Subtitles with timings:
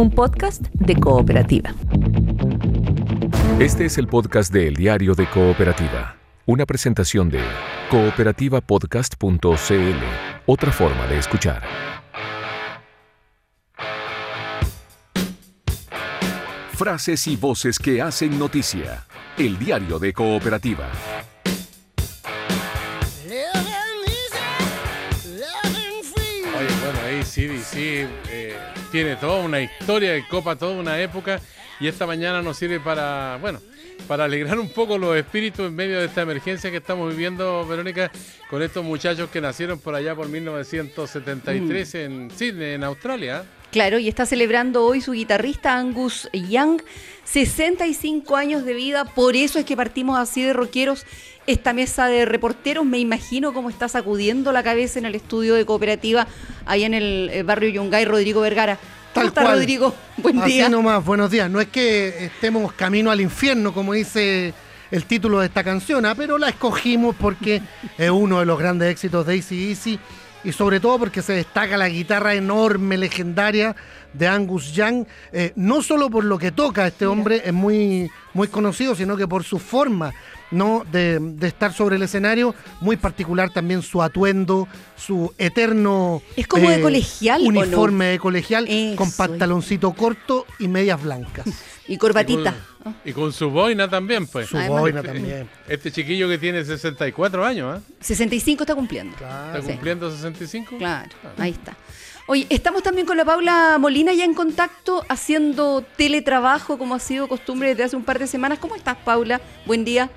[0.00, 1.74] un podcast de cooperativa.
[3.58, 6.16] Este es el podcast de El Diario de Cooperativa,
[6.46, 7.42] una presentación de
[7.90, 9.44] cooperativapodcast.cl,
[10.46, 11.62] otra forma de escuchar.
[16.72, 19.04] Frases y voces que hacen noticia.
[19.36, 20.88] El Diario de Cooperativa.
[27.30, 27.74] CDC
[28.28, 28.56] eh,
[28.90, 31.40] tiene toda una historia de Copa, toda una época,
[31.78, 33.60] y esta mañana nos sirve para, bueno,
[34.08, 38.10] para alegrar un poco los espíritus en medio de esta emergencia que estamos viviendo, Verónica,
[38.48, 43.44] con estos muchachos que nacieron por allá por 1973 en Sydney, en Australia.
[43.70, 46.82] Claro, y está celebrando hoy su guitarrista Angus Young,
[47.24, 51.06] 65 años de vida, por eso es que partimos así de rockeros.
[51.50, 55.66] Esta mesa de reporteros, me imagino cómo está sacudiendo la cabeza en el estudio de
[55.66, 56.28] cooperativa,
[56.64, 58.76] ahí en el eh, barrio Yungay, Rodrigo Vergara.
[58.76, 59.58] ¿Cómo Tal está, cual.
[59.58, 59.92] Rodrigo?
[60.18, 60.68] Buen Así día.
[60.68, 61.50] nomás, buenos días.
[61.50, 64.54] No es que estemos camino al infierno, como dice
[64.92, 67.60] el título de esta canción, ah, pero la escogimos porque
[67.98, 69.98] es uno de los grandes éxitos de AC/DC
[70.44, 73.74] y sobre todo porque se destaca la guitarra enorme, legendaria
[74.12, 78.46] de Angus Young, eh, no solo por lo que toca este hombre, es muy, muy
[78.46, 80.14] conocido, sino que por su forma
[80.50, 80.84] ¿no?
[80.90, 86.46] de, de estar sobre el escenario, muy particular también su atuendo, su eterno eh, Es
[86.46, 87.60] como de colegial, ¿o no?
[87.60, 91.46] uniforme de colegial con pantaloncito corto y medias blancas.
[91.88, 92.54] Y corbatita.
[92.78, 94.46] Y con, y con su boina también, pues.
[94.48, 95.48] Su Además, boina también.
[95.66, 97.82] Este chiquillo que tiene 64 años, ¿ah?
[97.98, 99.16] 65 está cumpliendo.
[99.16, 99.58] Claro.
[99.58, 99.72] ¿Está Sí.
[99.72, 100.78] cumpliendo 65?
[100.78, 101.76] Claro, ahí está.
[102.28, 107.26] Oye, estamos también con la Paula Molina ya en contacto, haciendo teletrabajo como ha sido
[107.26, 108.60] costumbre desde hace un par de semanas.
[108.60, 109.40] ¿Cómo estás, Paula?
[109.66, 110.08] Buen día.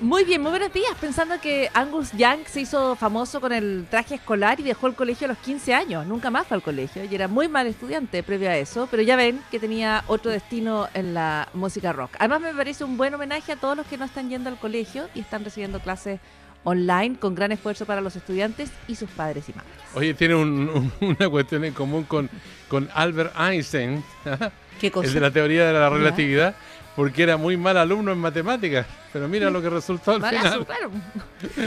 [0.00, 0.90] Muy bien, muy buenos días.
[1.00, 5.24] Pensando que Angus Young se hizo famoso con el traje escolar y dejó el colegio
[5.24, 6.06] a los 15 años.
[6.06, 8.88] Nunca más fue al colegio y era muy mal estudiante previo a eso.
[8.90, 12.10] Pero ya ven que tenía otro destino en la música rock.
[12.18, 15.08] Además, me parece un buen homenaje a todos los que no están yendo al colegio
[15.14, 16.20] y están recibiendo clases
[16.64, 19.72] online con gran esfuerzo para los estudiantes y sus padres y madres.
[19.94, 22.28] Oye, tiene un- un- una cuestión en común con,
[22.68, 24.04] con Albert Einstein,
[24.80, 25.06] ¿Qué cosa?
[25.08, 26.54] el de la teoría de la relatividad,
[26.96, 28.86] porque era muy mal alumno en matemáticas.
[29.12, 30.66] Pero mira lo que resultó al Malazo, final.
[30.66, 30.90] claro.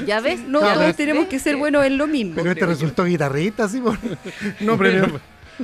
[0.05, 0.95] Ya ves, No, Claro, todos ¿ves?
[0.97, 2.33] tenemos que ser buenos en lo mismo.
[2.35, 3.79] Pero este resultó guitarrista, sí.
[3.79, 3.97] por-
[4.59, 5.19] No, Pero, pero.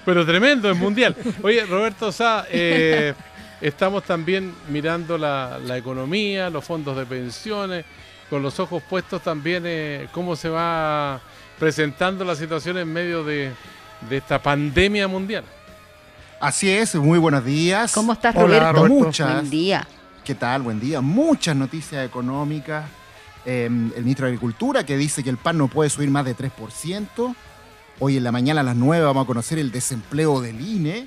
[0.05, 1.15] pero tremendo, es mundial.
[1.41, 3.13] Oye, Roberto Sá, eh,
[3.61, 7.85] estamos también mirando la, la economía, los fondos de pensiones,
[8.29, 11.19] con los ojos puestos también eh, cómo se va
[11.59, 13.51] presentando la situación en medio de,
[14.09, 15.43] de esta pandemia mundial.
[16.39, 17.93] Así es, muy buenos días.
[17.93, 18.73] ¿Cómo estás, Hola, Roberto?
[18.87, 19.05] Roberto.
[19.05, 19.33] Muchas.
[19.33, 19.87] Buen día.
[20.23, 20.61] ¿Qué tal?
[20.63, 21.01] Buen día.
[21.01, 22.85] Muchas noticias económicas.
[23.45, 26.35] Eh, el ministro de Agricultura que dice que el pan no puede subir más de
[26.35, 27.35] 3%.
[27.99, 31.05] Hoy en la mañana a las 9 vamos a conocer el desempleo del INE.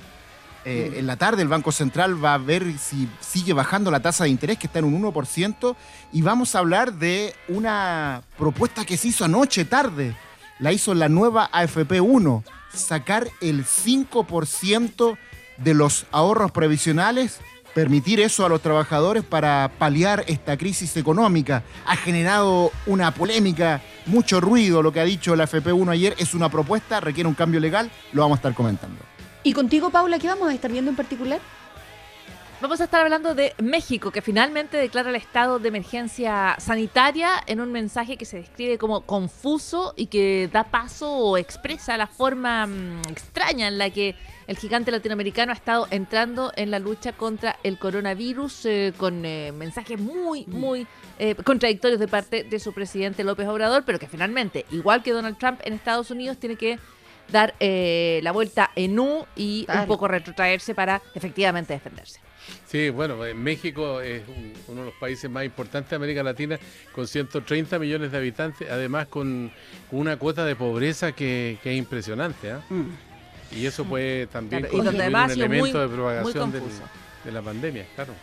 [0.65, 4.23] Eh, En la tarde el Banco Central va a ver si sigue bajando la tasa
[4.25, 5.75] de interés que está en un 1%.
[6.11, 10.15] Y vamos a hablar de una propuesta que se hizo anoche tarde.
[10.59, 12.43] La hizo la nueva AFP 1.
[12.73, 15.17] Sacar el 5%
[15.57, 17.39] de los ahorros previsionales
[17.73, 21.63] permitir eso a los trabajadores para paliar esta crisis económica.
[21.85, 26.15] Ha generado una polémica, mucho ruido lo que ha dicho la FP1 ayer.
[26.17, 28.99] Es una propuesta, requiere un cambio legal, lo vamos a estar comentando.
[29.43, 31.39] ¿Y contigo, Paula, qué vamos a estar viendo en particular?
[32.61, 37.61] Vamos a estar hablando de México, que finalmente declara el estado de emergencia sanitaria en
[37.61, 42.67] un mensaje que se describe como confuso y que da paso o expresa la forma
[42.67, 44.15] mm, extraña en la que
[44.47, 49.53] el gigante latinoamericano ha estado entrando en la lucha contra el coronavirus eh, con eh,
[49.53, 50.85] mensajes muy, muy
[51.17, 55.37] eh, contradictorios de parte de su presidente López Obrador, pero que finalmente, igual que Donald
[55.37, 56.77] Trump en Estados Unidos, tiene que
[57.31, 62.19] dar eh, la vuelta en U y un poco retrotraerse para efectivamente defenderse.
[62.67, 66.59] Sí, bueno, eh, México es un- uno de los países más importantes de América Latina,
[66.93, 69.51] con 130 millones de habitantes, además con
[69.91, 72.51] una cuota de pobreza que, que es impresionante.
[72.51, 72.61] ¿ah?
[73.51, 76.61] Y eso puede también Claro, constituir un elemento muy- de propagación del-
[77.25, 78.13] de la pandemia, claro.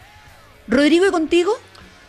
[0.69, 1.53] Rodrigo, ¿y contigo?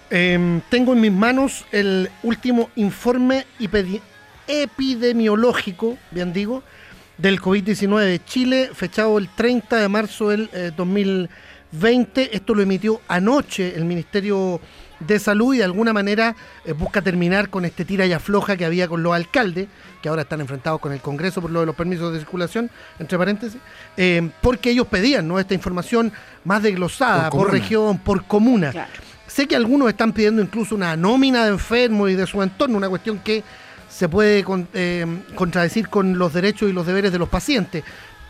[0.09, 3.45] Em, tengo en mis manos el último informe
[4.47, 6.63] epidemiológico, bien digo,
[7.17, 11.29] del COVID-19 de Chile, fechado el 30 de marzo del eh, 2020.
[11.71, 14.59] Esto lo emitió anoche el Ministerio
[14.99, 16.35] de Salud y de alguna manera
[16.65, 19.67] eh, busca terminar con este tira y afloja que había con los alcaldes,
[20.01, 23.17] que ahora están enfrentados con el Congreso por lo de los permisos de circulación, entre
[23.17, 23.59] paréntesis,
[23.95, 25.39] eh, porque ellos pedían ¿no?
[25.39, 26.11] esta información
[26.45, 28.71] más desglosada Por región, por comuna.
[28.71, 28.89] Claro.
[29.27, 32.89] Sé que algunos están pidiendo incluso una nómina de enfermos y de su entorno, una
[32.89, 33.43] cuestión que
[33.89, 35.05] se puede con- eh,
[35.35, 37.83] contradecir con los derechos y los deberes de los pacientes.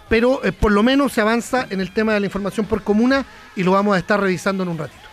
[0.09, 3.25] Pero eh, por lo menos se avanza en el tema de la información por comuna
[3.55, 5.07] y lo vamos a estar revisando en un ratito.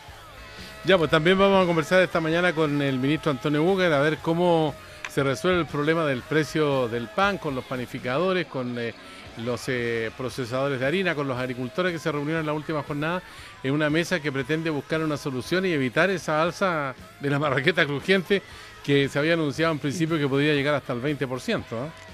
[0.84, 4.18] Ya, pues también vamos a conversar esta mañana con el ministro Antonio Buger a ver
[4.18, 4.74] cómo
[5.10, 8.92] se resuelve el problema del precio del pan con los panificadores, con eh,
[9.38, 13.22] los eh, procesadores de harina, con los agricultores que se reunieron en la última jornada
[13.62, 17.86] en una mesa que pretende buscar una solución y evitar esa alza de la marraqueta
[17.86, 18.42] crujiente
[18.84, 21.58] que se había anunciado en principio que podría llegar hasta el 20%.
[21.60, 21.62] ¿eh?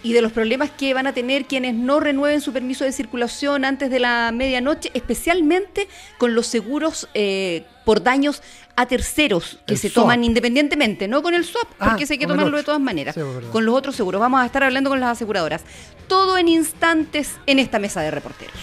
[0.04, 3.64] Y de los problemas que van a tener quienes no renueven su permiso de circulación
[3.64, 8.40] antes de la medianoche, especialmente con los seguros eh, por daños
[8.76, 10.04] a terceros que El se swap.
[10.04, 13.16] toman independientemente, no con el swap, Ah, porque ese hay que tomarlo de todas maneras,
[13.16, 13.20] Sí,
[13.50, 14.20] con los otros seguros.
[14.20, 15.64] Vamos a estar hablando con las aseguradoras.
[16.06, 18.54] Todo en instantes en esta mesa de reporteros.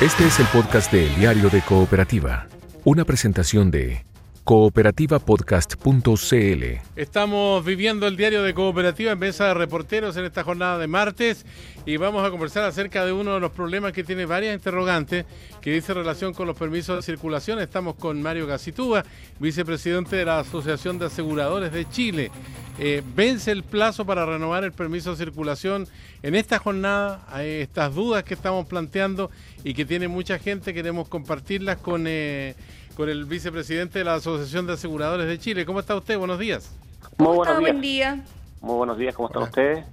[0.00, 2.46] Este es el podcast de El Diario de Cooperativa,
[2.84, 4.04] una presentación de
[4.44, 6.64] cooperativapodcast.cl.
[6.96, 11.46] Estamos viviendo el diario de cooperativa en mesa de reporteros en esta jornada de martes
[11.86, 15.26] y vamos a conversar acerca de uno de los problemas que tiene varias interrogantes
[15.60, 17.60] que dice relación con los permisos de circulación.
[17.60, 19.04] Estamos con Mario Gacitúa,
[19.38, 22.30] vicepresidente de la Asociación de Aseguradores de Chile.
[22.78, 25.86] Eh, vence el plazo para renovar el permiso de circulación
[26.22, 27.24] en esta jornada.
[27.28, 29.30] Hay estas dudas que estamos planteando
[29.62, 30.72] y que tiene mucha gente.
[30.72, 32.54] Queremos compartirlas con, eh,
[32.96, 35.64] con el vicepresidente de la Asociación de Aseguradores de Chile.
[35.66, 36.18] ¿Cómo está usted?
[36.18, 36.70] Buenos días.
[37.16, 37.58] ¿Cómo Muy está?
[37.58, 37.72] buenos días.
[37.72, 38.24] Buen día.
[38.60, 39.50] Muy buenos días, ¿cómo están Hola.
[39.50, 39.84] ustedes?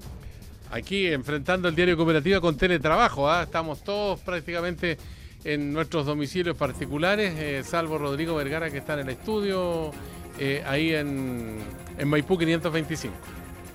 [0.72, 3.30] Aquí enfrentando el diario cooperativa con teletrabajo.
[3.30, 3.44] ¿ah?
[3.44, 4.98] Estamos todos prácticamente
[5.44, 9.92] en nuestros domicilios particulares, eh, salvo Rodrigo Vergara que está en el estudio,
[10.38, 11.60] eh, ahí en,
[11.98, 13.16] en Maipú 525.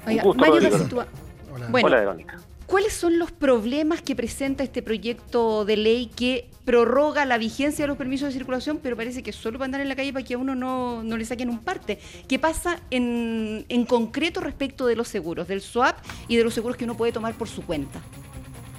[0.07, 1.07] Oiga, gusto, Mario
[1.53, 1.67] Hola.
[1.71, 1.87] Bueno.
[1.87, 2.39] Hola, Verónica.
[2.67, 7.89] ¿Cuáles son los problemas que presenta este proyecto de ley que prorroga la vigencia de
[7.89, 10.35] los permisos de circulación, pero parece que solo para andar en la calle para que
[10.35, 11.99] a uno no, no le saquen un parte?
[12.29, 16.77] ¿Qué pasa en, en concreto respecto de los seguros, del SWAP y de los seguros
[16.77, 18.01] que uno puede tomar por su cuenta?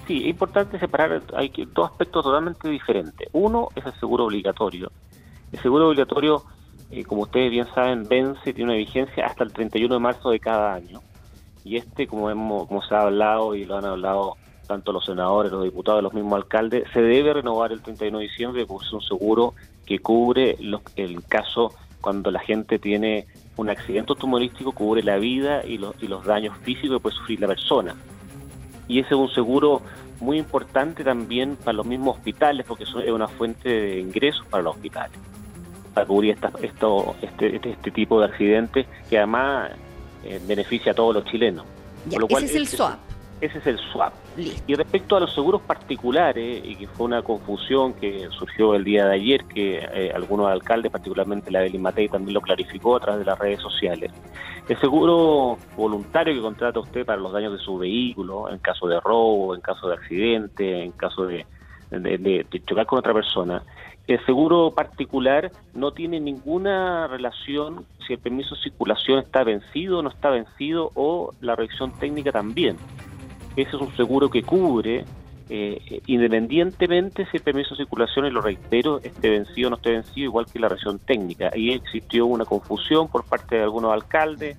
[0.07, 3.27] Sí, es importante separar, hay dos aspectos totalmente diferentes.
[3.33, 4.91] Uno es el seguro obligatorio.
[5.51, 6.43] El seguro obligatorio,
[6.91, 10.39] eh, como ustedes bien saben, vence, tiene una vigencia hasta el 31 de marzo de
[10.39, 11.01] cada año.
[11.65, 15.51] Y este, como, hemos, como se ha hablado y lo han hablado tanto los senadores,
[15.51, 19.01] los diputados, los mismos alcaldes, se debe renovar el 31 de diciembre porque es un
[19.01, 19.53] seguro
[19.85, 23.25] que cubre los- el caso cuando la gente tiene
[23.57, 27.39] un accidente automovilístico, cubre la vida y los, y los daños físicos que puede sufrir
[27.41, 27.95] la persona.
[28.87, 29.81] Y ese es un seguro
[30.19, 34.75] muy importante también para los mismos hospitales porque es una fuente de ingresos para los
[34.75, 35.17] hospitales
[35.93, 39.71] para cubrir esta- esto, este, este, este tipo de accidentes que además
[40.25, 41.65] eh, beneficia a todos los chilenos.
[42.05, 42.99] Ya, Por lo cual, ese es el SWAP.
[43.41, 44.13] Ese es el swap.
[44.37, 44.63] Listo.
[44.65, 49.05] Y respecto a los seguros particulares, y que fue una confusión que surgió el día
[49.07, 53.19] de ayer, que eh, algunos alcaldes, particularmente la Evelyn Matei, también lo clarificó a través
[53.19, 54.11] de las redes sociales.
[54.69, 58.99] El seguro voluntario que contrata usted para los daños de su vehículo, en caso de
[59.01, 61.45] robo, en caso de accidente, en caso de,
[61.91, 63.61] de- de- de chocar con otra persona,
[64.07, 70.01] el seguro particular no tiene ninguna relación si el permiso de circulación está vencido o
[70.01, 72.77] no está vencido o la revisión técnica también.
[73.55, 75.05] Ese es un seguro que cubre
[75.47, 79.91] eh, independientemente si el permiso de circulación, y lo reitero, esté vencido o no esté
[79.91, 81.51] vencido, igual que la revisión técnica.
[81.53, 84.57] Ahí existió una confusión por parte de algunos alcaldes.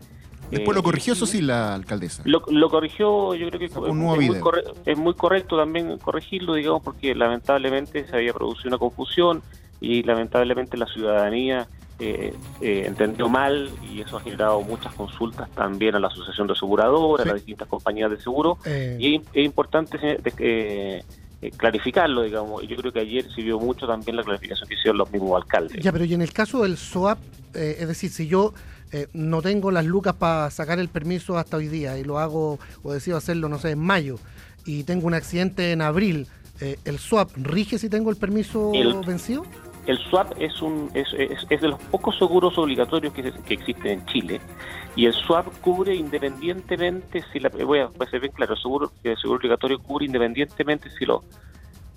[0.50, 2.22] Después eh, lo corrigió, eso sí, la alcaldesa.
[2.24, 5.56] Lo, lo corrigió, yo creo que es, un nuevo es muy corre- es muy correcto
[5.56, 9.42] también corregirlo, digamos, porque lamentablemente se había producido una confusión
[9.80, 11.66] y lamentablemente la ciudadanía
[11.98, 16.52] eh, eh, entendió mal y eso ha generado muchas consultas también a la Asociación de
[16.52, 17.28] Aseguradoras, Sí.
[17.30, 21.02] a las distintas compañías de seguro Eh, y es, es importante eh, eh,
[21.42, 24.98] eh, clarificarlo, digamos, y yo creo que ayer sirvió mucho también la clarificación que hicieron
[24.98, 25.82] los mismos alcaldes.
[25.82, 27.18] ya, pero y en el caso del SOAP,
[27.54, 28.52] eh, es decir, si yo
[28.92, 32.58] eh, no tengo las lucas para sacar el permiso hasta hoy día y lo hago
[32.82, 34.18] o decido hacerlo, no sé, en mayo.
[34.64, 36.26] Y tengo un accidente en abril,
[36.60, 39.44] eh, ¿el SWAP rige si tengo el permiso El- vencido?
[39.86, 44.00] El SWAP es, un, es, es- es de los pocos seguros obligatorios que, que existen
[44.00, 44.40] en Chile.
[44.96, 49.16] Y el SWAP cubre independientemente si la voy a, ser bien claro el seguro el
[49.16, 51.20] seguro obligatorio cubre independientemente si los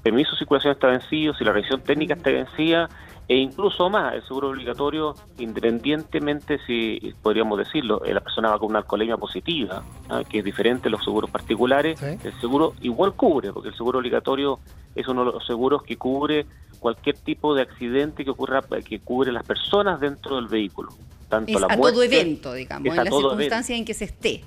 [0.03, 2.89] permisos de circulación está vencido si la revisión técnica está vencida
[3.29, 8.69] e incluso más el seguro obligatorio independientemente si podríamos decirlo eh, la persona va con
[8.71, 10.24] una alcoholemia positiva ¿ah?
[10.27, 12.17] que es diferente a los seguros particulares Sí.
[12.24, 14.59] el seguro igual cubre porque el seguro obligatorio
[14.95, 16.45] es uno de los seguros que cubre
[16.79, 20.89] cualquier tipo de accidente que ocurra que cubre las personas dentro del vehículo
[21.29, 24.41] tanto Es la a muerte, todo evento, digamos, en la circunstancia en que se esté.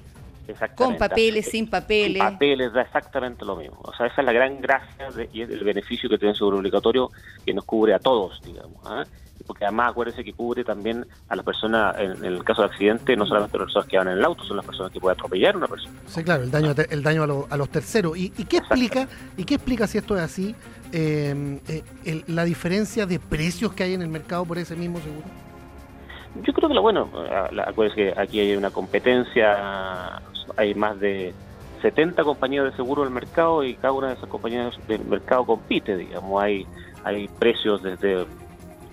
[0.48, 0.98] Exactamente.
[0.98, 2.22] Con papeles, sin papeles.
[2.22, 3.78] Sin papeles, da exactamente lo mismo.
[3.82, 6.36] O sea, esa es la gran gracia de- y es el beneficio que tiene el
[6.36, 7.10] seguro obligatorio
[7.44, 8.80] que nos cubre a todos, digamos.
[8.84, 9.04] ¿ah?
[9.46, 13.26] porque además acuérdense que cubre también a las personas, en, el caso de accidente, no
[13.26, 15.58] solamente las personas que van en el auto, son las personas que pueden atropellar a
[15.58, 15.98] una persona.
[16.06, 18.16] Sí, claro, el daño, a el daño a, los terceros.
[18.16, 20.54] ¿Y, qué explica y qué explica si esto es así
[20.92, 21.60] eh,
[22.04, 25.26] eh, la diferencia de precios que hay en el mercado por ese mismo seguro?
[26.42, 27.10] Yo creo que lo bueno,
[27.66, 30.22] acuérdense que aquí hay una competencia,
[30.56, 31.34] hay más de
[31.82, 35.44] 70 compañías de seguro en el mercado y cada una de esas compañías del mercado
[35.44, 36.66] compite, digamos, hay
[37.04, 38.24] hay precios desde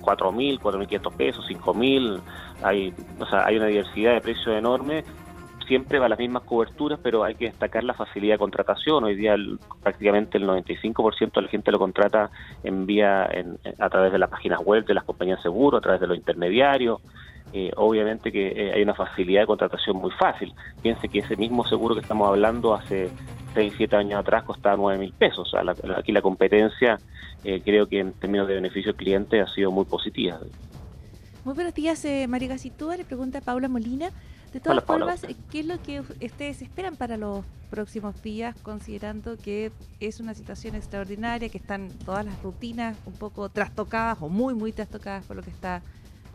[0.01, 2.20] 4.000, 4.500 pesos, 5.000,
[2.63, 5.03] hay, o sea, hay una diversidad de precios enorme,
[5.68, 9.03] siempre va las mismas coberturas, pero hay que destacar la facilidad de contratación.
[9.03, 9.36] Hoy día
[9.84, 12.32] prácticamente el 95% de la gente lo contrata
[12.63, 13.29] en vía
[13.77, 16.18] a través de las páginas web de las compañías de seguro, a través de los
[16.18, 17.00] intermediarios.
[17.51, 20.53] Eh, obviamente que eh, hay una facilidad de contratación muy fácil.
[20.82, 23.10] Piense que ese mismo seguro que estamos hablando hace
[23.53, 25.51] 6, 7 años atrás costaba 9 mil pesos.
[25.98, 27.00] aquí la competencia
[27.44, 30.39] eh, creo que en términos de beneficio al cliente ha sido muy positiva.
[31.46, 32.98] Muy buenos días, eh, María Gacitúa.
[32.98, 34.12] Le pregunta a Paula Molina.
[34.53, 39.72] De todas formas, ¿qué es lo que ustedes esperan para los próximos días, considerando que
[40.00, 44.72] es una situación extraordinaria, que están todas las rutinas un poco trastocadas o muy, muy
[44.72, 45.84] trastocadas por lo que está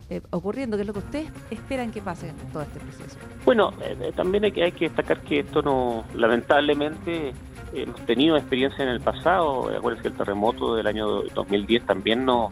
[0.09, 0.77] eh, ocurriendo?
[0.77, 3.17] ¿Qué es lo que ustedes esperan que pase en todo este proceso?
[3.43, 3.73] Bueno,
[4.15, 7.33] también hay que, hay que destacar que esto no, lamentablemente,
[7.73, 9.69] hemos tenido experiencia en el pasado.
[9.75, 12.49] Acuérdense que el terremoto del año 2010 también no,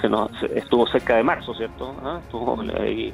[0.00, 1.94] se nos estuvo cerca de marzo, ¿cierto?
[2.02, 2.20] ¿Ah?
[2.22, 3.12] Estuvo ahí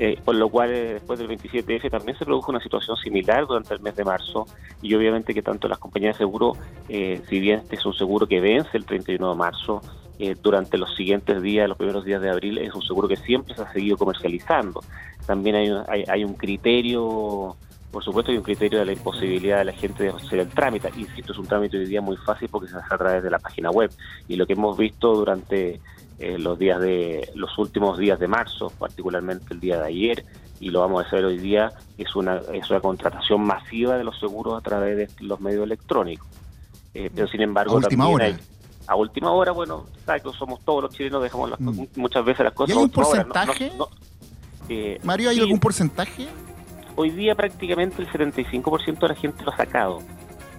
[0.00, 3.74] eh, por lo cual eh, después del 27F también se produjo una situación similar durante
[3.74, 4.46] el mes de marzo
[4.80, 6.52] y obviamente que tanto las compañías de seguro,
[6.88, 9.80] eh, si bien este es un seguro que vence el 31 de marzo,
[10.42, 13.62] durante los siguientes días, los primeros días de abril, es un seguro que siempre se
[13.62, 14.82] ha seguido comercializando.
[15.26, 17.56] También hay, hay, hay un criterio
[17.90, 20.90] por supuesto hay un criterio de la imposibilidad de la gente de hacer el trámite.
[20.96, 23.38] Insisto, es un trámite hoy día muy fácil porque se hace a través de la
[23.38, 23.90] página web.
[24.28, 25.80] Y lo que hemos visto durante
[26.18, 30.24] eh, los días de los últimos días de marzo, particularmente el día de ayer,
[30.60, 34.18] y lo vamos a hacer hoy día, es una, es una contratación masiva de los
[34.18, 36.28] seguros a través de los medios electrónicos.
[36.92, 38.36] Eh, pero sin embargo, a última hora.
[38.88, 41.84] A última hora, bueno, sabes que somos todos los chilenos, dejamos mm.
[41.96, 42.74] muchas veces las cosas.
[42.74, 43.72] ¿Y hay un porcentaje?
[44.68, 46.28] Eh, Mario, ¿hay algún porcentaje?
[46.98, 50.02] hoy día prácticamente el 75% de la gente lo ha sacado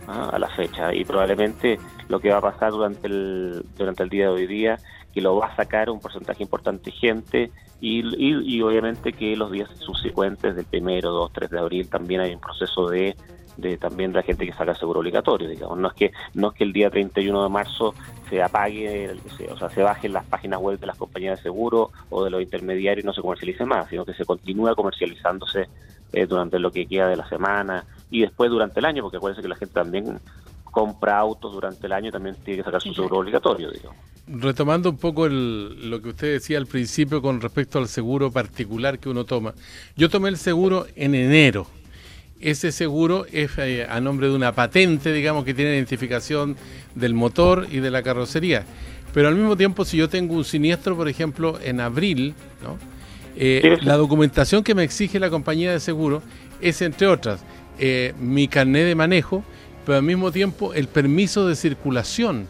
[0.07, 0.29] ¿ah?
[0.31, 4.27] a la fecha y probablemente lo que va a pasar durante el, durante el día
[4.27, 4.79] de hoy día,
[5.13, 9.51] que lo va a sacar un porcentaje importante de gente y, y, obviamente que los
[9.51, 13.17] días subsecuentes del primero, 2, 3 de abril también hay un proceso de
[13.61, 15.77] de también de la gente que saca seguro obligatorio, digamos.
[15.77, 17.93] No es que no es que el día 31 de marzo
[18.29, 19.15] se apague,
[19.49, 22.41] o sea, se bajen las páginas web de las compañías de seguro o de los
[22.41, 25.67] intermediarios y no se comercialice más, sino que se continúa comercializándose
[26.13, 29.41] eh, durante lo que queda de la semana y después durante el año, porque acuérdense
[29.41, 30.19] que la gente también
[30.63, 33.97] compra autos durante el año, también tiene que sacar su seguro obligatorio, digamos.
[34.27, 39.09] Retomando un poco lo que usted decía al principio con respecto al seguro particular que
[39.09, 39.53] uno toma.
[39.95, 41.65] Yo tomé el seguro en enero.
[42.41, 46.55] Ese seguro es eh, a nombre de una patente, digamos, que tiene identificación
[46.95, 48.65] del motor y de la carrocería.
[49.13, 52.77] Pero al mismo tiempo, si yo tengo un siniestro, por ejemplo, en abril, ¿no?
[53.35, 56.21] Eh, la documentación que me exige la compañía de seguro
[56.61, 57.41] es, entre otras,
[57.77, 59.43] eh, mi carnet de manejo,
[59.85, 62.47] pero al mismo tiempo el permiso de circulación.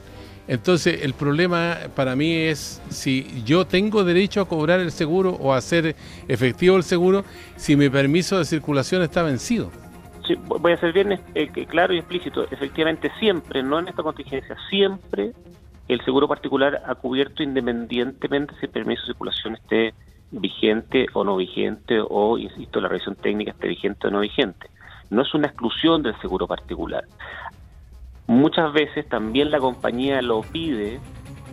[0.50, 5.54] Entonces, el problema para mí es si yo tengo derecho a cobrar el seguro o
[5.54, 5.96] a hacer
[6.28, 7.24] efectivo el seguro
[7.56, 9.70] si mi permiso de circulación está vencido.
[10.26, 12.48] Sí, voy a ser bien eh, claro y explícito.
[12.50, 15.34] Efectivamente, siempre, no en esta contingencia, siempre
[15.88, 19.94] el seguro particular ha cubierto independientemente si el permiso de circulación esté
[20.32, 24.68] vigente o no vigente o, insisto, la revisión técnica esté vigente o no vigente.
[25.12, 27.06] No es una exclusión del seguro particular.
[28.30, 31.00] Muchas veces también la compañía lo pide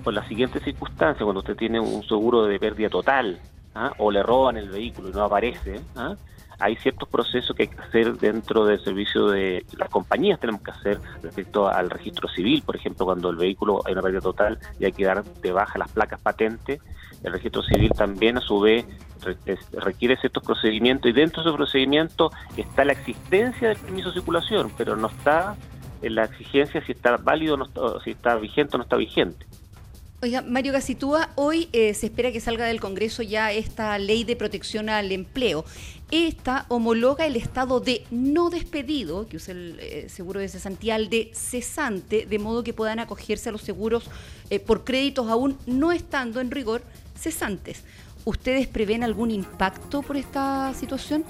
[0.04, 3.40] por las siguientes circunstancias, cuando usted tiene un seguro de pérdida total
[3.74, 3.92] ¿ah?
[3.96, 6.16] o le roban el vehículo y no aparece, ¿ah?
[6.58, 10.70] hay ciertos procesos que hay que hacer dentro del servicio de las compañías tenemos que
[10.70, 14.84] hacer respecto al registro civil, por ejemplo, cuando el vehículo hay una pérdida total y
[14.84, 16.82] hay que dar de baja las placas patentes,
[17.24, 18.84] el registro civil también a su vez
[19.72, 24.70] requiere ciertos procedimientos y dentro de ese procedimiento está la existencia del permiso de circulación,
[24.76, 25.56] pero no está
[26.02, 27.68] en la exigencia si está válido, no
[28.04, 29.46] si está vigente o no está vigente.
[30.22, 34.34] Oiga, Mario Gacitúa, hoy eh, se espera que salga del Congreso ya esta ley de
[34.34, 35.66] protección al empleo.
[36.10, 41.30] Esta homologa el estado de no despedido, que usa el eh, seguro de cesantía, de
[41.34, 44.08] cesante, de modo que puedan acogerse a los seguros
[44.48, 46.82] eh, por créditos aún no estando en rigor
[47.14, 47.84] cesantes.
[48.24, 51.24] ¿Ustedes prevén algún impacto por esta situación?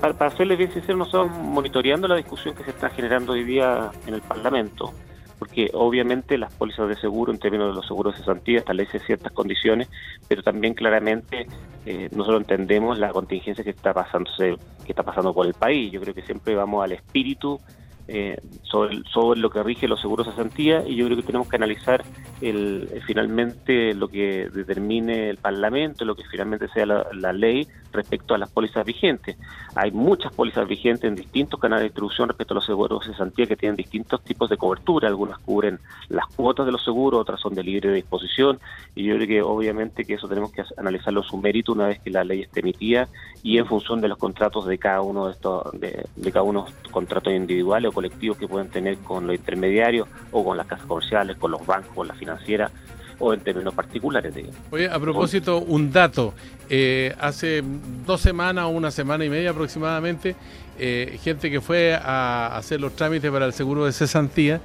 [0.00, 3.90] Para, para serles bien sincero, nosotros monitoreando la discusión que se está generando hoy día
[4.06, 4.92] en el Parlamento
[5.38, 9.32] porque obviamente las pólizas de seguro, en términos de los seguros de cesantía, establecen ciertas
[9.32, 9.88] condiciones,
[10.28, 11.46] pero también claramente
[11.86, 14.56] eh, nosotros entendemos la contingencia que está pasando que
[14.92, 15.92] está pasando por el país.
[15.92, 17.60] Yo creo que siempre vamos al espíritu
[18.06, 21.48] eh, sobre, sobre lo que rige los seguros de cesantía y yo creo que tenemos
[21.48, 22.04] que analizar
[22.40, 28.38] el, finalmente lo que determine el Parlamento, lo que finalmente sea la, ley respecto a
[28.38, 29.36] las pólizas vigentes.
[29.74, 33.46] Hay muchas pólizas vigentes en distintos canales de distribución respecto a los seguros de cesantía
[33.46, 35.08] que tienen distintos tipos de cobertura.
[35.08, 38.58] Algunas cubren las cuotas de los seguros, otras son de libre disposición
[38.94, 42.10] y yo creo que obviamente que eso tenemos que analizarlo su mérito una vez que
[42.10, 43.08] la ley esté emitida
[43.42, 46.64] y en función de los contratos de cada uno de estos, de, de cada uno
[46.64, 50.86] de estos contratos individuales colectivos que pueden tener con los intermediarios o con las casas
[50.86, 52.70] comerciales, con los bancos, con la financiera
[53.18, 54.34] o en términos particulares.
[54.70, 56.34] Oye, a propósito, un dato.
[56.68, 57.62] Eh, hace
[58.06, 60.36] dos semanas o una semana y media aproximadamente,
[60.78, 64.60] eh, gente que fue a hacer los trámites para el seguro de cesantía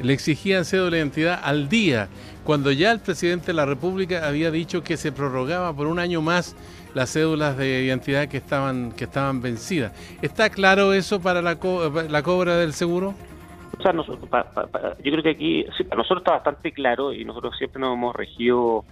[0.00, 2.08] le exigían cédula de identidad al día,
[2.44, 6.22] cuando ya el presidente de la República había dicho que se prorrogaba por un año
[6.22, 6.56] más
[6.94, 9.92] las cédulas de identidad que estaban, que estaban vencidas.
[10.20, 11.58] ¿Está claro eso para la,
[12.08, 13.14] la cobra del seguro?
[13.82, 14.30] O sea, nosotros,
[15.02, 18.84] yo creo que aquí, para nosotros está bastante claro y nosotros siempre nos hemos regido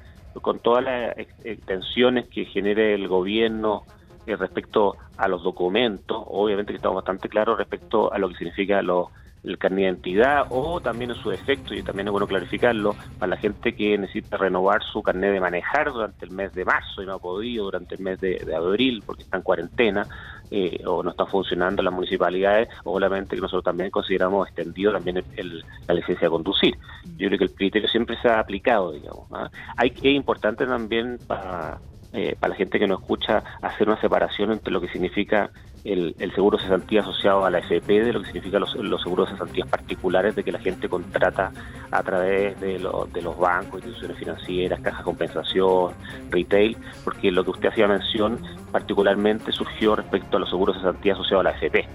[0.42, 3.84] con todas las extensiones que genere el gobierno
[4.26, 6.24] eh, respecto a los documentos.
[6.26, 9.10] Obviamente que estamos bastante claros respecto a lo que significa los
[9.44, 13.30] el carnet de identidad o también en su defecto, y también es bueno clarificarlo, para
[13.30, 17.06] la gente que necesita renovar su carnet de manejar durante el mes de marzo y
[17.06, 20.06] no ha podido durante el mes de, abril porque está en cuarentena
[20.50, 25.64] eh, o no está funcionando las municipalidades, obviamente que nosotros también consideramos extendido también el,
[25.86, 26.76] la licencia de conducir.
[27.16, 29.26] Yo creo que el criterio siempre se ha aplicado, digamos.
[29.32, 29.50] ¿ah?
[29.76, 31.78] Hay es importante también para
[32.12, 35.50] eh, para la gente que nos escucha, hacer una separación entre lo que significa
[35.84, 39.36] el, seguro de cesantía asociado a la FP de lo que significa los, seguros de
[39.36, 41.52] cesantías particulares de que la gente contrata
[41.90, 42.78] a través de,
[43.12, 45.92] de los bancos, instituciones financieras, cajas de compensación,
[46.30, 48.38] retail, porque lo que usted hacía mención
[48.72, 51.86] particularmente surgió respecto a los seguros de cesantía asociados a la FP,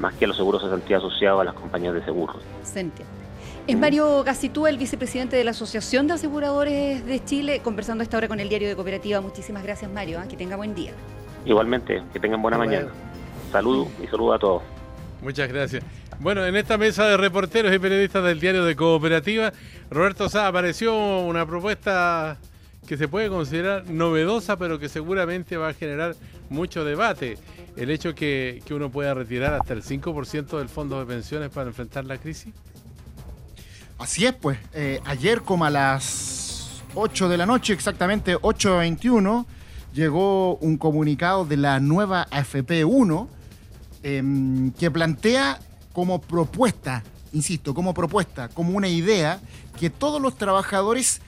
[0.00, 2.36] más que a los seguros de cesantía asociados a las compañías de seguros.
[2.62, 2.80] Se
[3.68, 8.26] es Mario Gacitúa, el vicepresidente de la Asociación de Aseguradores de Chile, conversando esta hora
[8.26, 9.20] con el diario de Cooperativa.
[9.20, 10.18] Muchísimas gracias, Mario.
[10.20, 10.26] ¿ah?
[10.26, 10.92] Que tenga buen día.
[11.44, 12.88] Igualmente, que tengan buena mañana.
[13.52, 14.62] Saludos y saludos a todos.
[15.20, 15.84] Muchas gracias.
[16.18, 19.52] Bueno, en esta mesa de reporteros y periodistas del diario de Cooperativa,
[19.90, 22.38] Roberto Sá apareció una propuesta
[22.86, 26.16] que se puede considerar novedosa, pero que seguramente va a generar
[26.48, 27.36] mucho debate.
[27.76, 31.68] El hecho que, que uno pueda retirar hasta el 5% del fondo de pensiones para
[31.68, 32.54] enfrentar la crisis.
[33.98, 34.58] Así es, pues.
[34.74, 39.44] Eh, ayer, como a las 8 de la noche, exactamente 8.21,
[39.92, 43.26] llegó un comunicado de la nueva AFP1
[44.04, 45.58] em, que plantea
[45.92, 49.40] como propuesta, insisto, como propuesta, como una idea,
[49.78, 51.20] que todos los trabajadores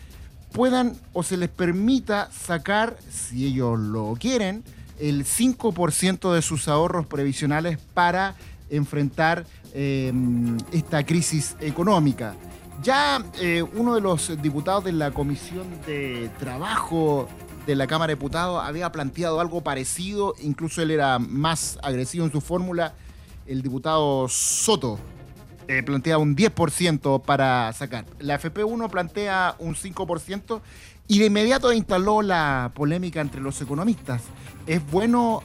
[0.53, 4.63] puedan o se les permita sacar, si ellos lo quieren,
[5.01, 8.37] el 5% de sus ahorros previsionales para
[8.69, 12.37] enfrentar em, esta crisis económica.
[12.83, 17.29] Ya eh, uno de los diputados de la Comisión de Trabajo
[17.67, 22.33] de la Cámara de Diputados había planteado algo parecido, incluso él era más agresivo en
[22.33, 22.95] su fórmula,
[23.47, 24.99] el diputado Soto.
[25.69, 28.07] Eh, plantea un 10% para sacar.
[28.19, 30.61] La FP1 plantea un 5%
[31.07, 34.23] y de inmediato instaló la polémica entre los economistas.
[34.71, 35.43] ¿Es bueno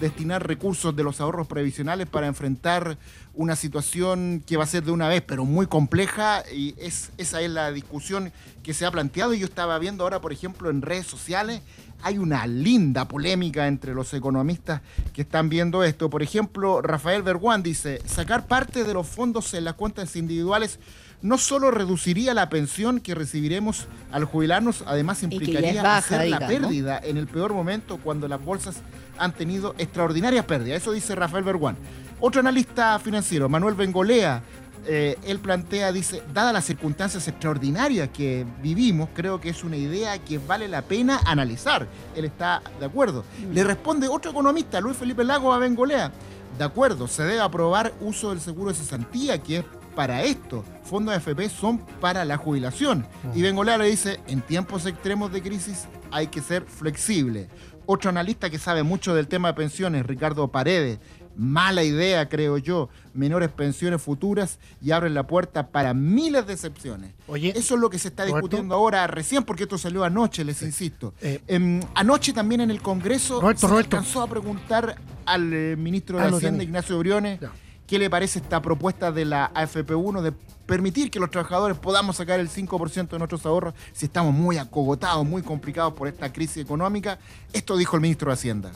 [0.00, 2.98] destinar recursos de los ahorros previsionales para enfrentar
[3.32, 6.42] una situación que va a ser de una vez, pero muy compleja?
[6.54, 9.32] Y es, esa es la discusión que se ha planteado.
[9.32, 11.62] Y yo estaba viendo ahora, por ejemplo, en redes sociales,
[12.02, 14.82] hay una linda polémica entre los economistas
[15.14, 16.10] que están viendo esto.
[16.10, 20.80] Por ejemplo, Rafael Berguán dice, sacar parte de los fondos en las cuentas individuales
[21.22, 27.16] no solo reduciría la pensión que recibiremos al jubilarnos, además implicaría hacer la pérdida en
[27.16, 28.76] el peor momento cuando las bolsas
[29.18, 30.82] han tenido extraordinarias pérdidas.
[30.82, 31.76] Eso dice Rafael Berguán.
[32.20, 34.42] Otro analista financiero, Manuel Bengolea,
[34.88, 40.16] eh, él plantea, dice, dadas las circunstancias extraordinarias que vivimos, creo que es una idea
[40.18, 41.88] que vale la pena analizar.
[42.14, 43.24] Él está de acuerdo.
[43.38, 43.52] Mm.
[43.52, 46.12] Le responde otro economista, Luis Felipe Lago a Bengolea.
[46.56, 49.64] De acuerdo, se debe aprobar uso del seguro de cesantía, que es
[49.96, 50.64] para esto.
[50.84, 53.04] Fondos de FP son para la jubilación.
[53.34, 57.48] Y Bengolea le dice, en tiempos extremos de crisis hay que ser flexible.
[57.86, 61.00] Otro analista que sabe mucho del tema de pensiones, Ricardo Paredes,
[61.36, 67.12] mala idea, creo yo, menores pensiones futuras y abren la puerta para miles de excepciones.
[67.26, 70.62] Oye, Eso es lo que se está discutiendo ahora recién, porque esto salió anoche, les
[70.62, 71.14] insisto.
[71.20, 76.24] Eh, em, anoche también en el Congreso se alcanzó a preguntar al eh, ministro de
[76.24, 77.40] Hacienda, Ignacio Briones,
[77.86, 80.32] ¿Qué le parece esta propuesta de la AFP1 de
[80.66, 85.24] permitir que los trabajadores podamos sacar el 5% de nuestros ahorros si estamos muy acogotados,
[85.24, 87.20] muy complicados por esta crisis económica?
[87.52, 88.72] Esto dijo el ministro de Hacienda.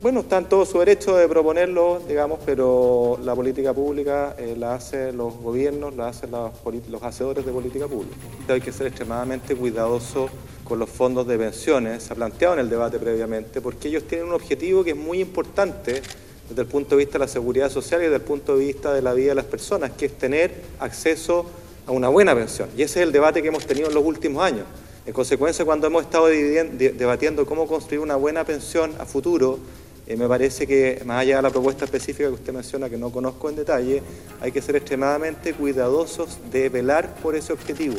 [0.00, 4.74] Bueno, está en todo su derecho de proponerlo, digamos, pero la política pública eh, la
[4.74, 6.52] hacen los gobiernos, la hacen los,
[6.88, 8.14] los hacedores de política pública.
[8.48, 10.28] Hay que ser extremadamente cuidadoso
[10.62, 14.28] con los fondos de pensiones, se ha planteado en el debate previamente, porque ellos tienen
[14.28, 16.02] un objetivo que es muy importante
[16.52, 18.92] desde el punto de vista de la seguridad social y desde el punto de vista
[18.92, 21.46] de la vida de las personas, que es tener acceso
[21.86, 22.68] a una buena pensión.
[22.76, 24.66] Y ese es el debate que hemos tenido en los últimos años.
[25.06, 29.58] En consecuencia, cuando hemos estado debatiendo cómo construir una buena pensión a futuro,
[30.06, 33.10] eh, me parece que, más allá de la propuesta específica que usted menciona, que no
[33.10, 34.02] conozco en detalle,
[34.40, 37.96] hay que ser extremadamente cuidadosos de velar por ese objetivo.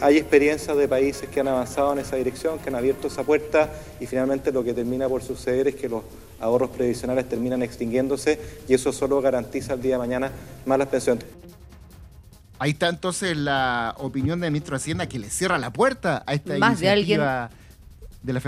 [0.00, 3.70] Hay experiencias de países que han avanzado en esa dirección, que han abierto esa puerta
[4.00, 6.02] y finalmente lo que termina por suceder es que los
[6.40, 10.32] ahorros previsionales terminan extinguiéndose y eso solo garantiza el día de mañana
[10.64, 11.24] malas pensiones.
[12.58, 16.34] Ahí está entonces la opinión del ministro de Hacienda que le cierra la puerta a
[16.34, 17.20] esta Más de alguien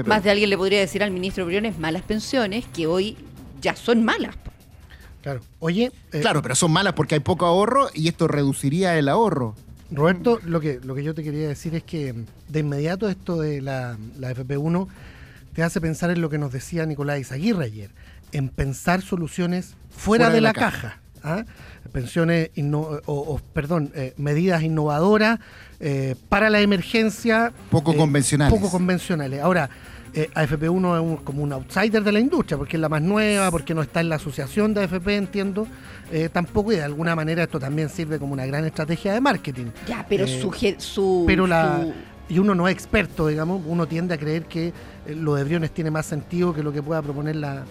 [0.04, 3.16] más de alguien le podría decir al ministro Briones malas pensiones que hoy
[3.60, 4.34] ya son malas.
[5.22, 5.40] Claro.
[5.60, 5.92] Oye.
[6.12, 9.54] Eh, claro, pero son malas porque hay poco ahorro y esto reduciría el ahorro.
[9.92, 12.14] Roberto, lo que, lo que yo te quería decir es que
[12.48, 14.88] de inmediato esto de la, FP1
[15.54, 17.90] te hace pensar en lo que nos decía Nicolás Aguirre ayer,
[18.32, 21.00] en pensar soluciones fuera, de, la, caja.
[21.22, 21.44] ¿ah?
[21.92, 22.50] Pensiones,
[23.06, 25.40] o, perdón, eh, medidas innovadoras
[25.80, 27.52] eh, para la emergencia.
[27.70, 28.58] Poco eh, convencionales.
[28.58, 29.40] Poco convencionales.
[29.40, 29.68] Ahora,
[30.14, 33.74] eh, AFP1 es como un outsider de la industria, porque es la más nueva, porque
[33.74, 35.66] no está en la asociación de AFP, entiendo,
[36.32, 39.66] tampoco, y de alguna manera esto también sirve como una gran estrategia de marketing.
[39.86, 41.24] Ya, pero su, su...
[41.26, 41.86] Pero la...
[42.28, 44.72] Y uno no es experto, digamos, uno tiende a creer que
[45.06, 47.64] lo de Briones tiene más sentido que lo que pueda proponer la,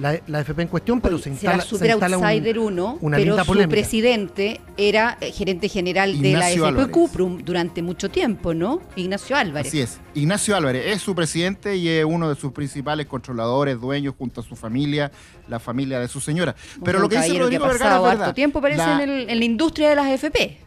[0.00, 5.30] la, FP en cuestión, pero se instala, super outsider uno, pero su presidente era eh,
[5.30, 8.80] gerente general de la FP Cuprum durante mucho tiempo, ¿no?
[8.96, 9.68] Ignacio Álvarez.
[9.68, 10.00] Así es.
[10.14, 14.44] Ignacio Álvarez es su presidente y es uno de sus principales controladores, dueños, junto a
[14.44, 15.12] su familia,
[15.48, 16.54] la familia de su señora.
[16.82, 19.90] Pero lo que dice Rodrigo que ha pasado harto tiempo parece en, en la industria
[19.90, 20.58] de las FP.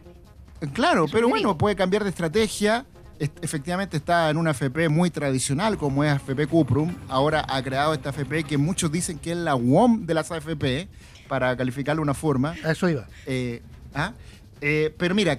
[0.72, 2.86] Claro, pero bueno, puede cambiar de estrategia
[3.18, 6.94] efectivamente está en una FP muy tradicional como es AFP Cuprum.
[7.08, 10.88] Ahora ha creado esta FP que muchos dicen que es la WOM de las AFP,
[11.28, 12.54] para calificarlo de una forma.
[12.64, 13.06] eso iba.
[13.26, 13.62] Eh,
[13.94, 14.12] ¿ah?
[14.60, 15.38] eh, pero mira,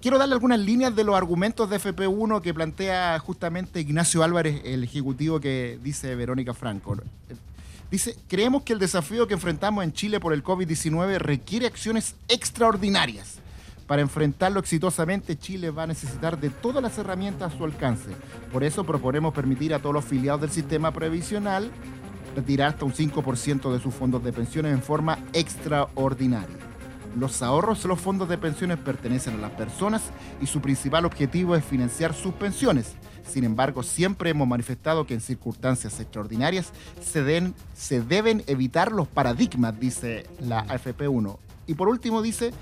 [0.00, 4.84] quiero darle algunas líneas de los argumentos de FP1 que plantea justamente Ignacio Álvarez, el
[4.84, 6.96] ejecutivo que dice Verónica Franco.
[7.90, 13.38] Dice, creemos que el desafío que enfrentamos en Chile por el COVID-19 requiere acciones extraordinarias
[13.86, 18.10] para enfrentarlo exitosamente, Chile va a necesitar de todas las herramientas a su alcance.
[18.52, 21.70] Por eso proponemos permitir a todos los filiados del sistema previsional
[22.34, 26.56] retirar hasta un 5% de sus fondos de pensiones en forma extraordinaria.
[27.18, 30.02] Los ahorros de los fondos de pensiones pertenecen a las personas
[30.42, 32.92] y su principal objetivo es financiar sus pensiones.
[33.26, 39.80] Sin embargo, siempre hemos manifestado que en circunstancias extraordinarias se, se deben evitar los paradigmas,
[39.80, 41.38] dice la AFP1.
[41.66, 42.52] Y por último dice,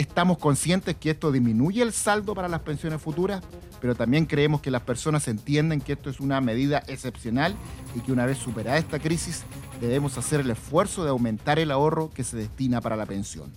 [0.00, 3.42] Estamos conscientes que esto disminuye el saldo para las pensiones futuras,
[3.82, 7.54] pero también creemos que las personas entienden que esto es una medida excepcional
[7.94, 9.42] y que una vez superada esta crisis
[9.78, 13.52] debemos hacer el esfuerzo de aumentar el ahorro que se destina para la pensión.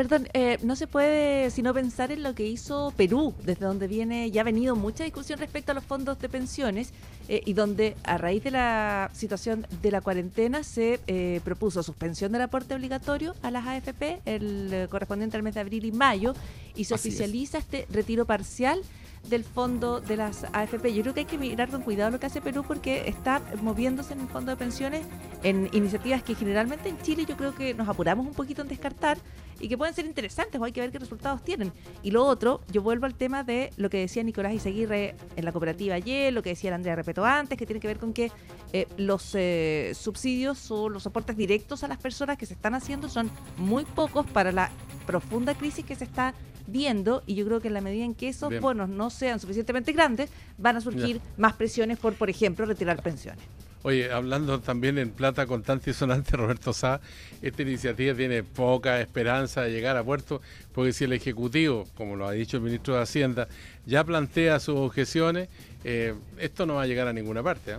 [0.00, 4.30] Perdón, eh, no se puede sino pensar en lo que hizo Perú, desde donde viene
[4.30, 6.94] ya ha venido mucha discusión respecto a los fondos de pensiones
[7.28, 12.32] eh, y donde a raíz de la situación de la cuarentena se eh, propuso suspensión
[12.32, 16.32] del aporte obligatorio a las AFP, el correspondiente al mes de abril y mayo,
[16.74, 18.80] y se oficializa este retiro parcial
[19.28, 20.92] del fondo de las AFP.
[20.92, 24.14] Yo creo que hay que mirar con cuidado lo que hace Perú porque está moviéndose
[24.14, 25.02] en el fondo de pensiones
[25.42, 29.18] en iniciativas que generalmente en Chile yo creo que nos apuramos un poquito en descartar
[29.60, 31.72] y que pueden ser interesantes o hay que ver qué resultados tienen.
[32.02, 35.52] Y lo otro, yo vuelvo al tema de lo que decía Nicolás Izaguirre en la
[35.52, 38.32] cooperativa ayer, lo que decía Andrea Repeto antes, que tiene que ver con que
[38.72, 43.08] eh, los eh, subsidios o los soportes directos a las personas que se están haciendo
[43.08, 44.70] son muy pocos para la
[45.06, 46.34] profunda crisis que se está
[46.70, 49.92] viendo y yo creo que en la medida en que esos bonos no sean suficientemente
[49.92, 53.44] grandes, van a surgir más presiones por, por ejemplo, retirar pensiones.
[53.82, 57.00] Oye, hablando también en plata constante y sonante, Roberto Sá,
[57.40, 60.42] esta iniciativa tiene poca esperanza de llegar a puerto,
[60.74, 63.48] porque si el Ejecutivo, como lo ha dicho el ministro de Hacienda,
[63.86, 65.48] ya plantea sus objeciones,
[65.84, 67.72] eh, esto no va a llegar a ninguna parte.
[67.72, 67.76] ¿eh?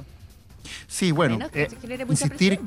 [0.87, 1.67] Sí, bueno, eh,
[2.09, 2.59] insistir,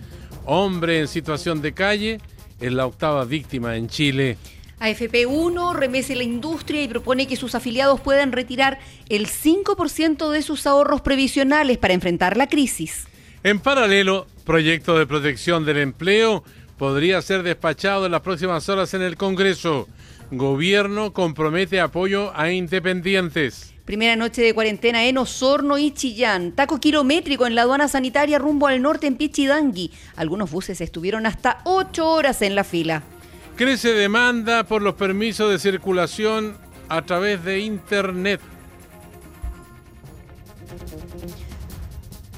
[0.45, 2.19] Hombre en situación de calle
[2.59, 4.37] es la octava víctima en Chile.
[4.79, 10.67] AFP1 remece la industria y propone que sus afiliados puedan retirar el 5% de sus
[10.67, 13.07] ahorros previsionales para enfrentar la crisis.
[13.43, 16.43] En paralelo, proyecto de protección del empleo
[16.77, 19.87] podría ser despachado en las próximas horas en el Congreso.
[20.31, 23.73] Gobierno compromete apoyo a independientes.
[23.85, 26.53] Primera noche de cuarentena en Osorno y Chillán.
[26.53, 29.91] Taco kilométrico en la aduana sanitaria rumbo al norte en Pichidangui.
[30.15, 33.03] Algunos buses estuvieron hasta 8 horas en la fila.
[33.57, 36.55] Crece demanda por los permisos de circulación
[36.87, 38.39] a través de Internet.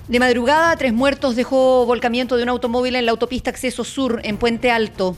[0.08, 4.38] De madrugada, tres muertos dejó volcamiento de un automóvil en la autopista Acceso Sur, en
[4.38, 5.18] Puente Alto.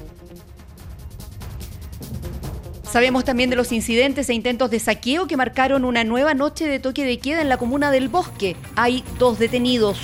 [2.89, 6.79] Sabemos también de los incidentes e intentos de saqueo que marcaron una nueva noche de
[6.79, 8.55] toque de queda en la comuna del Bosque.
[8.77, 9.99] Hay dos detenidos.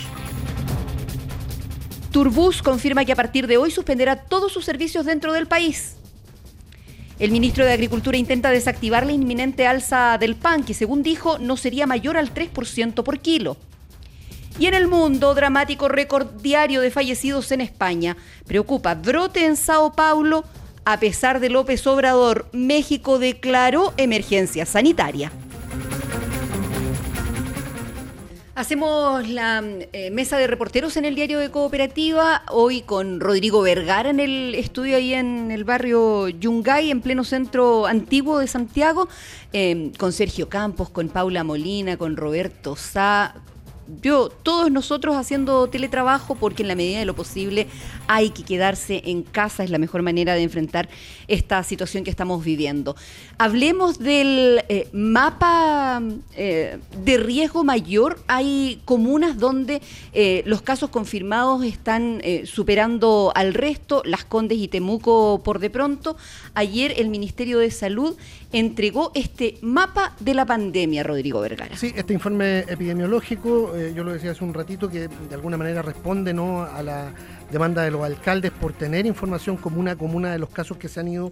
[2.11, 5.95] Turbus confirma que a partir de hoy suspenderá todos sus servicios dentro del país.
[7.19, 11.55] El ministro de Agricultura intenta desactivar la inminente alza del pan, que según dijo no
[11.55, 13.55] sería mayor al 3% por kilo.
[14.59, 18.15] Y en el mundo, dramático récord diario de fallecidos en España.
[18.45, 20.43] Preocupa brote en Sao Paulo.
[20.85, 25.31] A pesar de López Obrador, México declaró emergencia sanitaria.
[28.55, 29.63] Hacemos la
[29.93, 34.53] eh, mesa de reporteros en el diario de Cooperativa, hoy con Rodrigo Vergara en el
[34.53, 39.09] estudio ahí en el barrio Yungay, en pleno centro antiguo de Santiago,
[39.53, 43.33] eh, con Sergio Campos, con Paula Molina, con Roberto Sá,
[44.01, 47.67] yo, todos nosotros haciendo teletrabajo porque en la medida de lo posible
[48.07, 50.89] hay que quedarse en casa, es la mejor manera de enfrentar
[51.27, 52.95] esta situación que estamos viviendo.
[53.37, 56.01] Hablemos del eh, mapa
[56.35, 58.19] eh, de riesgo mayor.
[58.27, 59.81] Hay comunas donde
[60.13, 66.15] eh, los casos confirmados están superando al resto, Las Condes y Temuco por de pronto.
[66.53, 68.15] Ayer el Ministerio de Salud
[68.53, 71.75] entregó este mapa de la pandemia, Rodrigo Vergara.
[71.75, 75.81] Sí, este informe epidemiológico, eh, yo lo decía hace un ratito, que de alguna manera
[75.81, 76.63] responde ¿no?
[76.63, 77.13] a la
[77.51, 80.99] demanda de los alcaldes por tener información comuna a comuna de los casos que se
[80.99, 81.31] han ido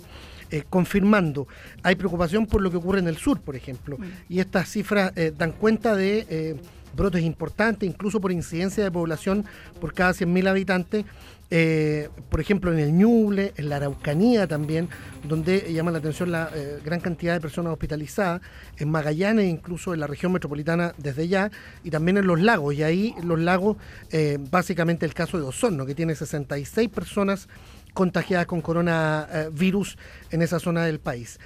[0.49, 1.47] eh, confirmando.
[1.83, 5.31] Hay preocupación por lo que ocurre en el sur, por ejemplo, y estas cifras eh,
[5.37, 6.57] dan cuenta de
[6.95, 9.45] brotes importantes, incluso por incidencia de población
[9.79, 11.05] por cada 100.000 habitantes.
[11.53, 14.87] Eh, por ejemplo, en el Ñuble, en la Araucanía también,
[15.27, 18.41] donde llama la atención la eh, gran cantidad de personas hospitalizadas,
[18.77, 21.51] en Magallanes, incluso en la región metropolitana desde ya,
[21.83, 22.73] y también en los lagos.
[22.73, 23.75] Y ahí los lagos,
[24.11, 27.49] eh, básicamente el caso de Osorno, que tiene 66 personas
[27.93, 29.97] contagiadas con coronavirus
[30.29, 31.41] en esa zona del país.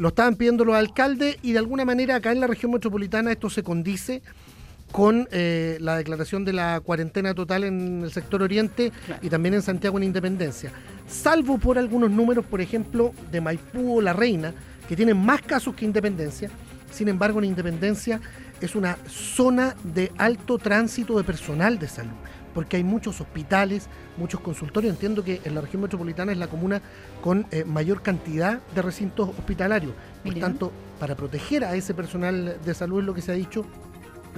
[0.00, 3.48] Lo estaban pidiendo los alcaldes y de alguna manera acá en la región metropolitana esto
[3.48, 4.20] se condice
[4.94, 9.62] con eh, la declaración de la cuarentena total en el sector oriente y también en
[9.62, 10.70] Santiago en Independencia.
[11.08, 14.54] Salvo por algunos números, por ejemplo, de Maipú o La Reina,
[14.88, 16.48] que tienen más casos que Independencia.
[16.92, 18.20] Sin embargo, en Independencia
[18.60, 22.14] es una zona de alto tránsito de personal de salud,
[22.54, 24.94] porque hay muchos hospitales, muchos consultorios.
[24.94, 26.80] Entiendo que en la región metropolitana es la comuna
[27.20, 29.92] con eh, mayor cantidad de recintos hospitalarios.
[30.22, 33.66] Por tanto, para proteger a ese personal de salud es lo que se ha dicho,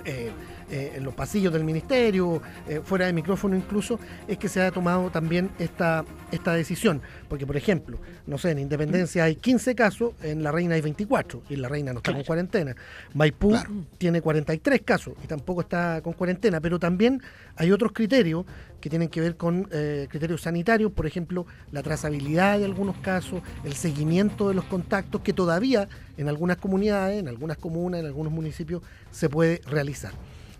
[0.04, 0.30] eh,
[0.70, 4.70] eh, en los pasillos del ministerio, eh, fuera de micrófono incluso, es que se ha
[4.70, 7.00] tomado también esta, esta decisión.
[7.28, 11.42] Porque, por ejemplo, no sé, en Independencia hay 15 casos, en La Reina hay 24,
[11.48, 12.74] y La Reina no está con cuarentena.
[13.14, 13.70] Maipú Claro.
[13.98, 17.22] tiene 43 casos y tampoco está con cuarentena, pero también
[17.56, 18.44] hay otros criterios
[18.80, 23.42] que tienen que ver con eh, criterios sanitarios, por ejemplo, la trazabilidad de algunos casos,
[23.64, 28.32] el seguimiento de los contactos, que todavía en algunas comunidades, en algunas comunas, en algunos
[28.32, 30.12] municipios se puede realizar.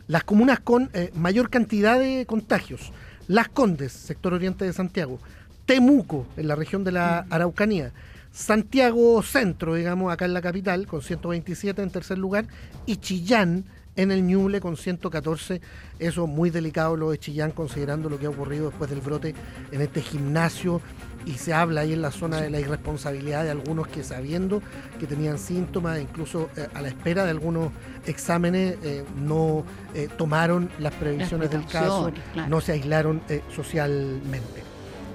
[0.09, 2.93] Las comunas con eh, mayor cantidad de contagios,
[3.27, 5.19] Las Condes, sector oriente de Santiago,
[5.65, 7.93] Temuco, en la región de la Araucanía,
[8.31, 12.47] Santiago Centro, digamos, acá en la capital, con 127 en tercer lugar,
[12.85, 13.65] y Chillán
[13.97, 15.61] en el Ñuble con 114.
[15.99, 19.35] Eso muy delicado lo de Chillán, considerando lo que ha ocurrido después del brote
[19.73, 20.81] en este gimnasio.
[21.25, 24.63] Y se habla ahí en la zona de la irresponsabilidad de algunos que sabiendo
[25.01, 27.73] que tenían síntomas, incluso eh, a la espera de algunos
[28.07, 32.49] exámenes, eh, no eh, tomaron las previsiones del caso, claro.
[32.49, 34.63] no se aislaron eh, socialmente.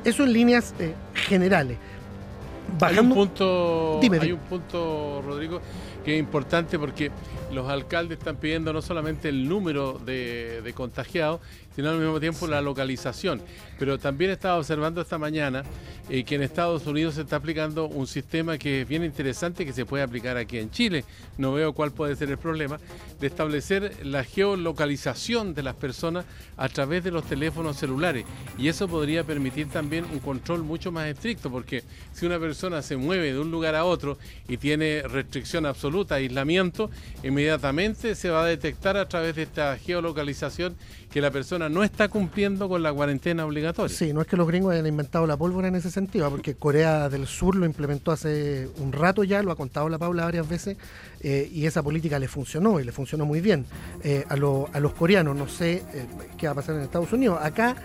[0.03, 1.77] Eso en líneas eh, generales.
[2.79, 5.61] Hay un punto, Dime, hay un punto, Rodrigo,
[6.03, 7.11] que es importante porque
[7.51, 11.41] los alcaldes están pidiendo no solamente el número de, contagiados,
[11.75, 13.41] sino al mismo tiempo la localización.
[13.79, 15.63] Pero también estaba observando esta mañana
[16.09, 19.73] eh, que en Estados Unidos se está aplicando un sistema que es bien interesante que
[19.73, 21.05] se puede aplicar aquí en Chile.
[21.37, 22.79] No veo cuál puede ser el problema
[23.19, 26.25] de establecer la geolocalización de las personas
[26.57, 28.25] a través de los teléfonos celulares.
[28.57, 32.97] Y eso podría permitir también un control mucho más estricto, porque si una persona se
[32.97, 36.89] mueve de un lugar a otro y tiene restricción absoluta, aislamiento,
[37.23, 40.75] inmediatamente se va a detectar a través de esta geolocalización
[41.11, 43.93] que la persona no está cumpliendo con la cuarentena obligatoria.
[43.95, 47.09] Sí, no es que los gringos hayan inventado la pólvora en ese sentido, porque Corea
[47.09, 50.77] del Sur lo implementó hace un rato ya, lo ha contado la Paula varias veces,
[51.21, 53.65] eh, y esa política le funcionó y le funcionó muy bien
[54.03, 55.35] eh, a, lo- a los coreanos.
[55.35, 56.05] No sé eh,
[56.37, 57.39] qué va a pasar en Estados Unidos.
[57.41, 57.75] Acá.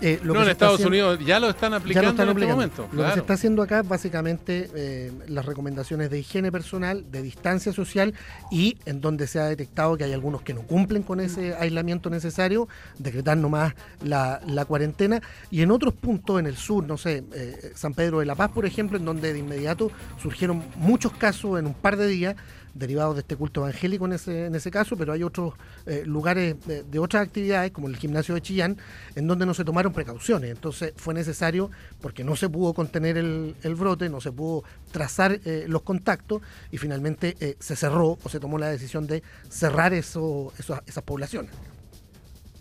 [0.00, 2.30] Eh, lo no, que en Estados haciendo- Unidos ya lo están aplicando lo están en
[2.36, 2.56] este aplicando.
[2.84, 2.96] momento.
[2.96, 7.22] Lo que se está haciendo acá es básicamente eh, las recomendaciones de higiene personal, de
[7.22, 8.14] distancia social
[8.50, 12.10] y en donde se ha detectado que hay algunos que no cumplen con ese aislamiento
[12.10, 15.20] necesario, decretar nomás la, la cuarentena.
[15.50, 18.50] Y en otros puntos en el sur, no sé, eh, San Pedro de la Paz,
[18.50, 19.90] por ejemplo, en donde de inmediato
[20.22, 22.36] surgieron muchos casos en un par de días
[22.74, 25.54] derivados de este culto evangélico en ese, en ese caso, pero hay otros
[25.86, 28.76] eh, lugares de, otras actividades, como el gimnasio de Chillán,
[29.14, 30.50] en donde no se tomaron precauciones.
[30.50, 35.40] Entonces fue necesario, porque no se pudo contener el, el brote, no se pudo trazar
[35.44, 39.92] eh, los contactos y finalmente eh, se cerró o se tomó la decisión de cerrar
[39.94, 41.50] eso, eso- esas poblaciones.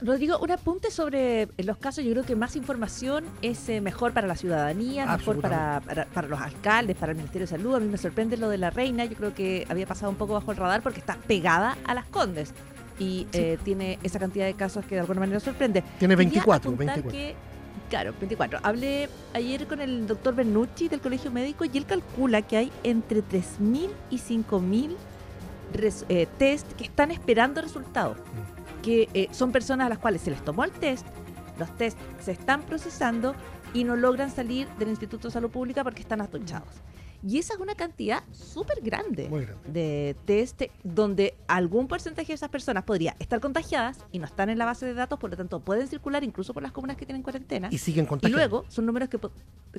[0.05, 2.03] Rodrigo, un apunte sobre los casos.
[2.03, 6.27] Yo creo que más información es eh, mejor para la ciudadanía, mejor para, para, para
[6.27, 7.75] los alcaldes, para el Ministerio de Salud.
[7.75, 9.05] A mí me sorprende lo de la reina.
[9.05, 12.05] Yo creo que había pasado un poco bajo el radar porque está pegada a las
[12.07, 12.51] condes
[12.99, 15.81] y eh, tiene esa cantidad de casos que de alguna manera sorprende.
[15.99, 17.11] Tiene Quería 24, apuntar 24.
[17.11, 17.35] que-
[17.89, 18.59] claro, 24.
[18.61, 23.21] Hablé ayer con el doctor Bernucci del Colegio Médico y él calcula que hay entre
[23.23, 24.95] 3.000 y 5.000
[25.73, 28.17] res- eh, test que están esperando resultados.
[28.83, 31.07] Que eh, son personas a las cuales se les tomó el test,
[31.57, 33.33] los test se están procesando
[33.73, 36.75] y no logran salir del Instituto de Salud Pública porque están atochados.
[37.25, 39.29] Y esa es una cantidad súper grande
[39.67, 44.57] de test donde algún porcentaje de esas personas podría estar contagiadas y no están en
[44.57, 47.23] la base de datos, por lo tanto pueden circular incluso por las comunas que tienen
[47.23, 47.69] cuarentena.
[47.71, 48.37] Y siguen Y contagiando.
[48.37, 49.17] luego son números que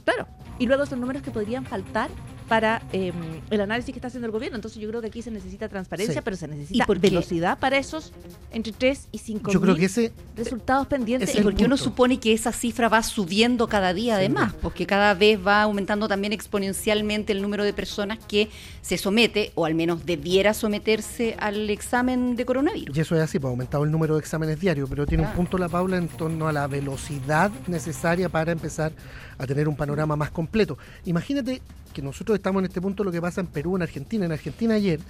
[0.05, 0.27] claro,
[0.59, 2.09] y luego son números que podrían faltar
[2.49, 3.13] para eh,
[3.51, 4.57] el análisis que está haciendo el gobierno.
[4.57, 6.21] Entonces yo creo que aquí se necesita transparencia, Sí.
[6.25, 8.13] pero se necesita ¿Y velocidad para esos
[8.53, 11.31] entre 3 y 5 Yo creo que ese resultados pendientes.
[11.31, 15.13] ese Y porque uno supone que esa cifra va subiendo cada día además, porque cada
[15.15, 18.49] vez va aumentando también exponencialmente el número de personas que
[18.83, 22.97] se somete, o al menos debiera someterse al examen de coronavirus.
[22.97, 25.33] Y eso es así, pues ha aumentado el número de exámenes diarios, pero tiene un
[25.33, 28.92] punto la Paula en torno a la velocidad necesaria para empezar
[29.38, 30.79] a tener un panorama más completo.
[31.05, 31.61] Imagínate
[31.92, 34.27] que nosotros estamos en este punto lo que pasa en Perú, en Argentina.
[34.27, 35.01] En Argentina ayer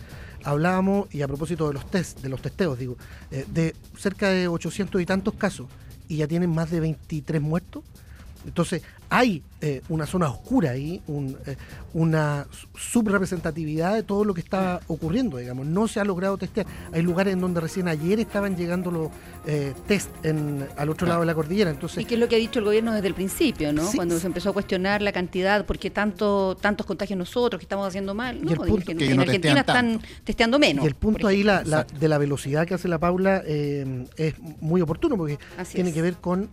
[0.45, 2.97] hablábamos, y a propósito de los test, de los testeos, digo,
[3.31, 5.67] eh, de cerca de 800 y tantos casos,
[6.07, 7.83] y ya tienen más de 23 muertos.
[8.45, 8.83] Entonces,
[9.17, 11.57] hay eh, una zona oscura ahí, un, eh,
[11.95, 12.47] una
[12.77, 15.67] subrepresentatividad de todo lo que está ocurriendo, digamos.
[15.67, 16.67] No se ha logrado testear.
[16.93, 19.09] Hay lugares en donde recién ayer estaban llegando los
[19.47, 21.71] eh, test en, al otro lado de la cordillera.
[21.71, 23.87] Entonces, Y que es lo que ha dicho el gobierno desde el principio, ¿no?
[23.87, 23.97] Sí.
[23.97, 27.87] Cuando se empezó a cuestionar la cantidad, ¿por qué tanto, tantos contagios nosotros que estamos
[27.87, 28.37] haciendo mal?
[28.37, 30.85] Y el No, punto- en, que en no Argentina están testeando menos.
[30.85, 34.81] y el punto ahí la, de la velocidad que hace la Paula eh, es muy
[34.81, 35.95] oportuno porque Así tiene es.
[35.95, 36.51] que ver con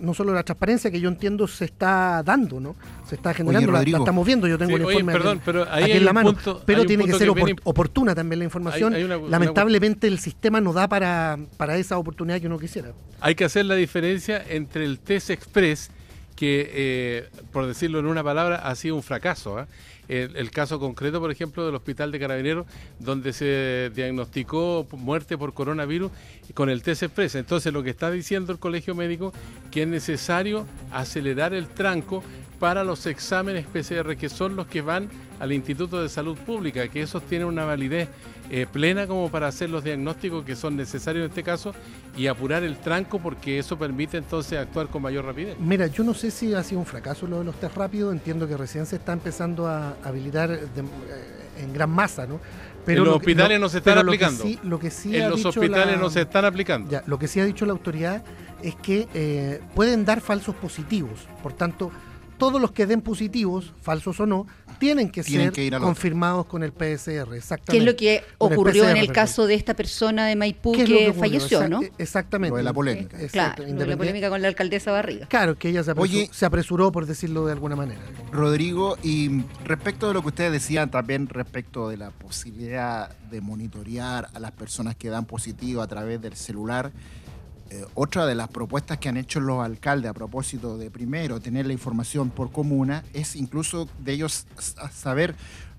[0.00, 2.76] no solo la transparencia que yo entiendo se está dando, ¿no?
[3.08, 5.42] Se está generando, la- la, estamos viendo, yo tengo Sí, el oye, informe perdón, aquí,
[5.44, 8.14] pero ahí aquí en la mano, punto- pero tiene que ser que opor- viene- oportuna
[8.14, 8.92] también la información.
[8.94, 12.58] Hay- hay una- una- Lamentablemente el sistema no da para, para esa oportunidad que uno
[12.58, 12.92] quisiera.
[13.20, 15.90] Hay que hacer la diferencia entre el test express,
[16.36, 19.58] que eh, por decirlo en una palabra, ha sido un fracaso.
[19.58, 19.66] ¿ah?
[20.08, 22.66] El, caso concreto, por ejemplo, del Hospital de Carabineros,
[22.98, 26.12] donde se diagnosticó muerte por coronavirus
[26.54, 27.34] con el test express.
[27.34, 29.32] Entonces, lo que está diciendo el Colegio Médico,
[29.70, 32.22] que es necesario acelerar el tranco
[32.58, 35.08] para los exámenes PCR, que son los que van
[35.40, 38.08] al Instituto de Salud Pública, que esos tienen una validez
[38.50, 41.74] eh, plena como para hacer los diagnósticos que son necesarios en este caso
[42.16, 45.56] y apurar el tranco porque eso permite entonces actuar con mayor rapidez.
[45.58, 48.46] Mira, yo no sé si ha sido un fracaso lo de los test rápidos, entiendo
[48.46, 52.40] que recién se está empezando a habilitar de- eh, en gran masa, ¿no?
[52.86, 54.42] en los hospitales no se están pero lo que aplicando.
[54.44, 56.90] sí- Lo que sí, en ha los dicho hospitales la- no se están aplicando.
[56.90, 58.22] ya, lo que sí ha dicho la autoridad
[58.62, 61.26] es que eh, pueden dar falsos positivos.
[61.42, 61.90] Por tanto,
[62.36, 64.46] todos los que den positivos, falsos o no,
[64.84, 66.72] tienen que Tienen ser que ir confirmados con el.
[66.74, 67.78] ¿Qué Exactamente.
[67.78, 71.12] es lo que el ocurrió en el caso de esta persona de Maipú ¿Qué que,
[71.14, 71.80] falleció, Exact- no?
[71.96, 72.50] Exactamente.
[72.50, 73.20] Lo de la polémica.
[73.20, 75.26] Exacto, Claro, la polémica con la alcaldesa Barriga.
[75.26, 76.28] Claro, que ella se apresuró, Oye.
[76.32, 78.00] se apresuró, por decirlo de alguna manera.
[78.30, 84.28] Rodrigo, y respecto de lo que ustedes decían también respecto de la posibilidad de monitorear
[84.34, 86.92] a las personas que dan positivo a través del celular,
[87.70, 91.66] eh, otra de las propuestas que han hecho los alcaldes a propósito de primero tener
[91.66, 94.46] la información por comuna es incluso de ellos
[94.92, 95.34] saber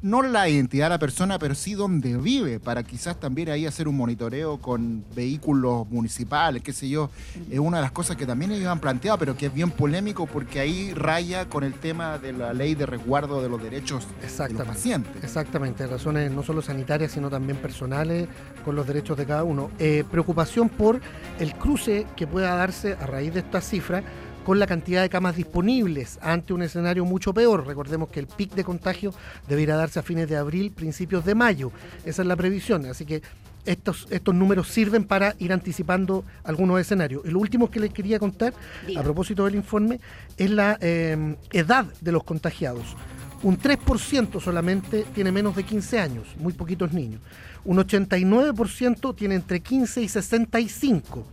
[0.06, 3.88] no la identidad de la persona, pero sí dónde vive, para quizás también ahí hacer
[3.88, 7.10] un monitoreo con vehículos municipales, qué sé yo.
[7.50, 10.28] Es una de las cosas que también ellos han planteado, pero que es bien polémico
[10.28, 14.14] porque ahí raya con el tema de la ley de resguardo de los derechos de
[14.14, 14.74] los Exactamente.
[14.74, 15.24] pacientes.
[15.24, 18.28] Exactamente, razones no solo sanitarias, sino también personales
[18.64, 19.72] con los derechos de cada uno.
[19.80, 21.02] Eh, preocupación por
[21.40, 24.04] el cruce que pueda darse a raíz de esta cifra
[24.46, 27.66] con la cantidad de camas disponibles ante un escenario mucho peor.
[27.66, 29.14] Recordemos que el pic de contagio
[29.50, 31.72] deberá darse a fines de abril, principios de mayo.
[32.06, 32.86] Esa es la previsión.
[32.86, 33.24] Así que
[33.66, 37.24] estos, estos números sirven para ir anticipando algunos escenarios.
[37.26, 38.54] Y lo último que les quería contar,
[38.96, 40.00] a propósito del informe,
[40.38, 42.96] es la eh, edad de los contagiados.
[43.42, 47.22] Un 3% solamente tiene menos de 15 años, muy poquitos niños.
[47.64, 51.26] Un 89% tiene entre 15 y 65.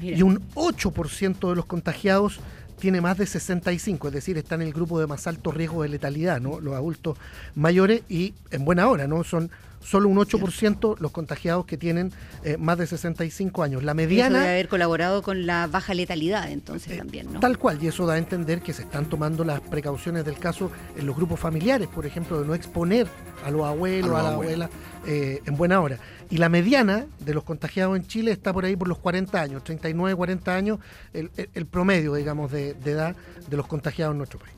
[0.00, 2.40] Y un 8% de los contagiados
[2.78, 5.88] tiene más de 65, es decir, está en el grupo de más alto riesgo de
[5.88, 6.60] letalidad, ¿no?
[6.60, 7.16] Los adultos
[7.54, 9.24] mayores y en buena hora, ¿no?
[9.24, 9.50] Son
[9.86, 12.12] solo un 8% los contagiados que tienen
[12.42, 13.82] eh, más de 65 años.
[13.84, 17.36] La Eso debe mediana haber colaborado con la baja letalidad, entonces también, ¿no?
[17.38, 20.38] Eh, Tal cual, y eso da a entender que se están tomando las precauciones del
[20.38, 23.06] caso en los grupos familiares, por ejemplo, de no exponer
[23.44, 24.70] a los abuelos, A la abuela
[25.06, 25.98] eh, en buena hora.
[26.30, 29.62] Y la mediana de los contagiados en Chile está por ahí por los 40 años,
[29.62, 30.78] 39, 40 años,
[31.12, 33.14] el, el- el promedio, digamos, de, de edad
[33.48, 34.52] de los contagiados en nuestro país.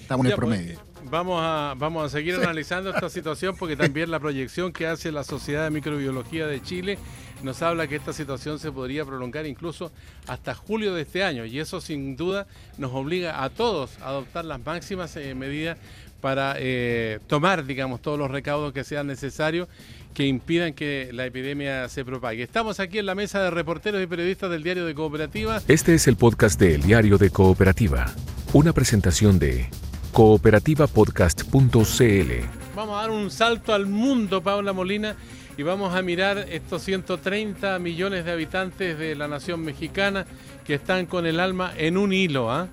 [0.00, 0.80] Estamos en el pues, promedio.
[1.10, 5.24] Vamos, a, vamos a seguir analizando esta situación porque también la proyección que hace la
[5.24, 6.98] Sociedad de Microbiología de Chile
[7.42, 9.90] nos habla que esta situación se podría prolongar incluso
[10.26, 11.44] hasta julio de este año.
[11.44, 12.46] Y eso sin duda
[12.78, 15.78] nos obliga a todos a adoptar las máximas eh, medidas
[16.20, 19.68] para eh, tomar, digamos, todos los recaudos que sean necesarios
[20.12, 22.42] que impidan que la epidemia se propague.
[22.42, 25.62] Estamos aquí en la mesa de reporteros y periodistas del diario de Cooperativa.
[25.68, 28.12] Este es el podcast de El Diario de Cooperativa,
[28.52, 29.68] una presentación de
[30.12, 32.32] cooperativapodcast.cl.
[32.74, 35.14] Vamos a dar un salto al mundo, Paula Molina,
[35.56, 40.26] y vamos a mirar estos 130 millones de habitantes de la nación mexicana
[40.64, 42.68] que están con el alma en un hilo, ¿ah?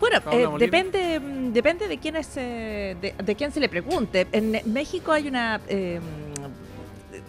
[0.00, 4.26] Bueno, eh, depende, mm, depende de quién es, eh, de, de quién se le pregunte.
[4.32, 6.00] En México hay una eh,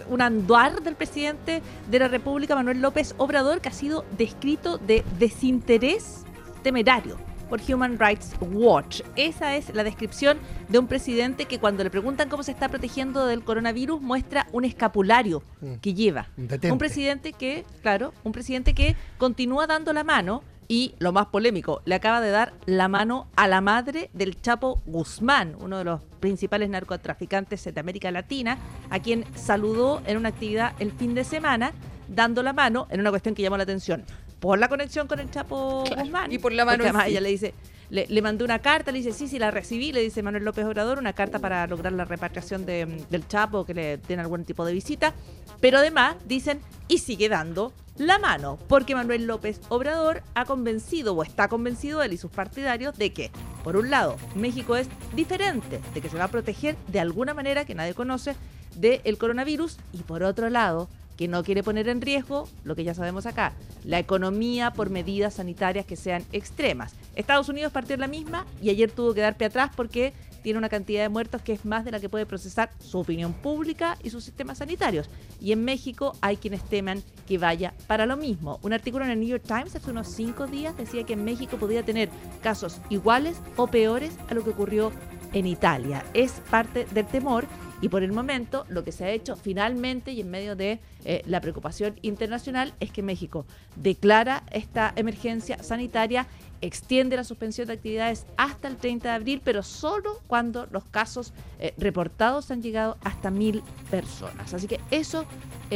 [0.10, 5.04] un anduar del presidente de la República, Manuel López Obrador, que ha sido descrito de
[5.20, 6.24] desinterés
[6.64, 7.18] temerario
[7.54, 9.02] por Human Rights Watch.
[9.16, 10.40] Esa es la descripción
[10.70, 14.66] de un presidente que cuando le preguntan cómo se está protegiendo del coronavirus muestra un
[14.66, 15.74] escapulario Mm.
[15.76, 16.30] que lleva.
[16.36, 16.72] Detente.
[16.72, 21.84] Un presidente que, claro, un presidente que continúa dando la mano y, lo más polémico,
[21.86, 26.02] le acaba de dar la mano a la madre del Chapo Guzmán, uno de los
[26.22, 28.58] principales narcotraficantes de América Latina,
[28.90, 31.72] a quien saludó en una actividad el fin de semana,
[32.08, 34.04] dando la mano en una cuestión que llamó la atención.
[34.44, 36.30] Por la conexión con el Chapo Claro, Guzmán.
[36.30, 37.12] y por la mano además sí.
[37.12, 37.54] ella le dice,
[37.90, 40.66] le, le mandó una carta, le dice, sí, sí, la recibí, le dice Manuel López
[40.66, 44.66] Obrador, una carta para lograr la repatriación de, del Chapo, que le den algún tipo
[44.66, 45.14] de visita.
[45.62, 51.24] Pero además dicen, y sigue dando la mano, porque Manuel López Obrador ha convencido o
[51.24, 53.32] está convencido él y sus partidarios de que,
[53.64, 57.64] por un lado, México es diferente, de que se va a proteger de alguna manera
[57.64, 58.36] que nadie conoce
[58.76, 62.94] del coronavirus, y por otro lado, que no quiere poner en riesgo, lo que ya
[62.94, 63.54] sabemos acá,
[63.84, 66.96] la economía por medidas sanitarias que sean extremas.
[67.16, 70.70] Estados Unidos partió la misma y ayer tuvo que dar pie atrás porque tiene una
[70.70, 74.10] cantidad de muertos que es más de la que puede procesar su opinión pública y
[74.10, 75.10] sus sistemas sanitarios.
[75.42, 78.60] Y en México hay quienes teman que vaya para lo mismo.
[78.62, 81.58] Un artículo en el New York Times hace unos cinco días decía que en México
[81.58, 82.10] podía tener
[82.42, 84.92] casos iguales o peores a lo que ocurrió
[85.32, 86.04] en Italia.
[86.14, 87.48] Es parte del temor
[87.84, 91.22] y por el momento lo que se ha hecho finalmente y en medio de eh,
[91.26, 96.26] la preocupación internacional es que México declara esta emergencia sanitaria,
[96.62, 101.34] extiende la suspensión de actividades hasta el 30 de abril, pero solo cuando los casos
[101.60, 103.62] eh, reportados han llegado hasta mil
[103.92, 104.54] personas.
[104.54, 105.26] Así que eso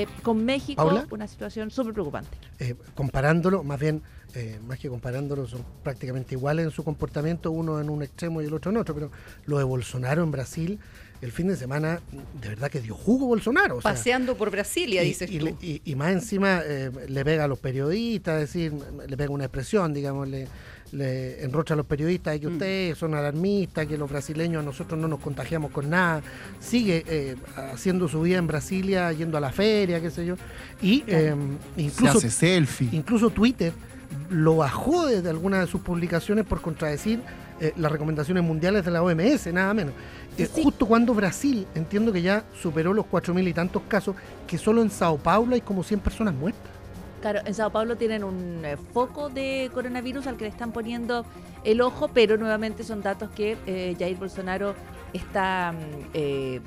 [0.02, 1.08] eh, con México, Paula.
[1.12, 2.38] una situación súper preocupante.
[2.60, 4.02] eh, comparándolo, más bien
[4.36, 8.46] eh, más que comparándolos, son prácticamente iguales en su comportamiento, uno en un extremo y
[8.46, 9.12] el otro en otro, pero
[9.46, 10.80] lo de Bolsonaro en Brasil,
[11.22, 12.00] el fin de semana,
[12.42, 13.78] de verdad que dio jugo Bolsonaro.
[13.78, 15.46] o sea, Paseando por Brasilia, y, dices y tú.
[15.46, 18.74] le- y- y más encima eh, le pega a los periodistas, es decir,
[19.08, 20.48] le pega una expresión, digamos, le,
[20.92, 22.54] le enrocha a los periodistas de que Mm.
[22.54, 26.22] ustedes son alarmistas, que los brasileños a nosotros no nos contagiamos con nada.
[26.60, 27.36] Sigue eh,
[27.74, 30.36] haciendo su vida en Brasilia, yendo a la feria, qué sé yo.
[30.82, 31.36] Y eh,
[31.76, 32.90] Se incluso, hace selfie.
[32.92, 33.74] incluso Twitter
[34.30, 37.20] lo bajó desde algunas de sus publicaciones por contradecir
[37.60, 39.94] eh, las recomendaciones mundiales de la OMS, nada menos.
[40.38, 40.62] Eh, Sí.
[40.64, 44.16] Justo cuando Brasil, entiendo que ya superó los 4.000 y tantos casos,
[44.46, 46.62] que solo en Sao Paulo hay como 100 personas muertas.
[47.28, 51.26] Claro, en Sao Paulo tienen un eh, foco de coronavirus al que le están poniendo
[51.66, 54.76] el ojo, pero nuevamente son datos que eh, Jair Bolsonaro
[55.12, 56.62] está, mm, eh,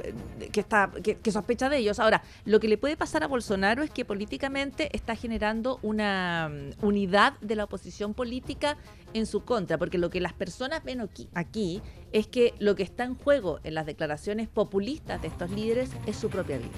[0.53, 1.99] que, está que, sospecha de ellos.
[1.99, 6.85] Ahora, lo que le puede pasar a Bolsonaro es que políticamente está generando una mm,
[6.85, 8.77] unidad de la oposición política
[9.15, 11.81] en su contra, porque lo que las personas ven aquí
[12.13, 16.17] es que lo que está en juego en las declaraciones populistas de estos líderes es
[16.17, 16.69] su propia vida.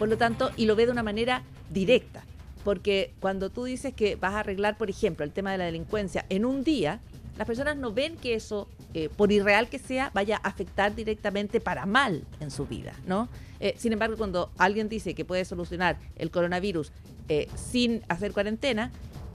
[0.00, 2.24] Por lo tanto, y lo ve de una manera directa.
[2.64, 6.24] Porque cuando tú dices que vas a arreglar, por ejemplo, el tema de la delincuencia
[6.30, 7.00] en un día,
[7.36, 11.60] las personas no ven que eso, eh, por irreal que sea, vaya a afectar directamente
[11.60, 13.28] para mal en su vida, ¿no?
[13.60, 16.92] Eh, sin embargo, cuando alguien dice que puede solucionar el coronavirus
[17.28, 18.92] eh, sin hacer cuarentena,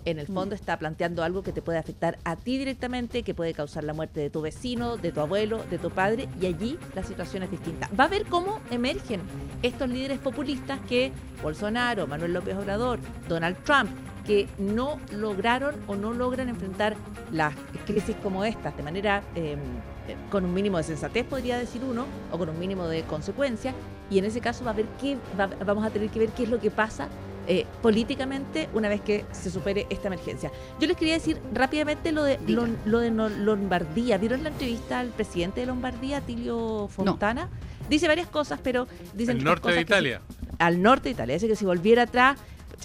[0.10, 3.54] en el fondo está planteando algo que te puede afectar a ti directamente, que puede
[3.54, 7.04] causar la muerte de tu vecino, de tu abuelo, de tu padre, y allí la
[7.04, 7.90] situación es distinta.
[8.00, 9.22] Va a ver cómo emergen
[9.62, 11.12] estos líderes populistas que
[11.44, 13.90] Bolsonaro, Manuel López Obrador, Donald Trump,
[14.26, 16.96] que no lograron o no logran enfrentar
[17.32, 17.54] las
[17.88, 19.56] crisis como estas de manera eh,
[20.08, 23.74] eh, con un mínimo de sensatez, podría decir uno, o con un mínimo de consecuencia,
[24.12, 26.44] y en ese caso va a ver qué, va- vamos a tener que ver qué
[26.44, 27.08] es lo que pasa
[27.52, 30.52] eh, políticamente una vez que se supere esta emergencia.
[30.80, 32.38] Yo les quería decir rápidamente lo de,
[32.86, 34.20] lo de Lombardía.
[34.20, 37.50] ¿Vieron la entrevista al presidente de Lombardía, Tilio Fontana?
[37.90, 40.22] Dice varias cosas, pero dicen El estas norte de que Italia.
[40.60, 41.34] al norte de Italia.
[41.34, 42.38] Dice que si volviera atrás,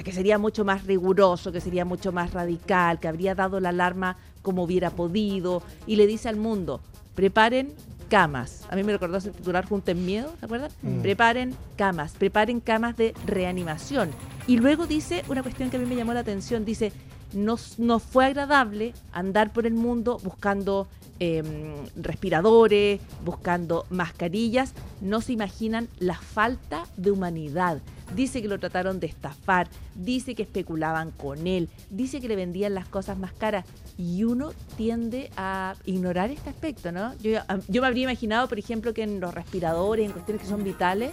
[0.02, 4.16] que sería mucho más riguroso, que sería mucho más radical, que habría dado la alarma
[4.40, 5.62] como hubiera podido.
[5.86, 6.80] Y le dice al mundo,
[7.14, 7.74] preparen
[8.04, 8.66] camas.
[8.70, 10.70] A mí me recordó ese titular Junto en Miedo, ¿se acuerdan?
[10.82, 11.00] Mm.
[11.00, 14.10] Preparen camas, preparen camas de reanimación.
[14.46, 16.92] Y luego dice una cuestión que a mí me llamó la atención, dice,
[17.32, 20.86] nos, nos fue agradable andar por el mundo buscando
[21.18, 27.80] em, respiradores, buscando mascarillas, no se imaginan la falta de humanidad.
[28.14, 32.74] Dice que lo trataron de estafar, dice que especulaban con él, dice que le vendían
[32.74, 33.64] las cosas más caras
[33.96, 37.14] y uno tiende a ignorar este aspecto, ¿no?
[37.20, 40.62] Yo, yo me habría imaginado, por ejemplo, que en los respiradores, en cuestiones que son
[40.62, 41.10] vitales,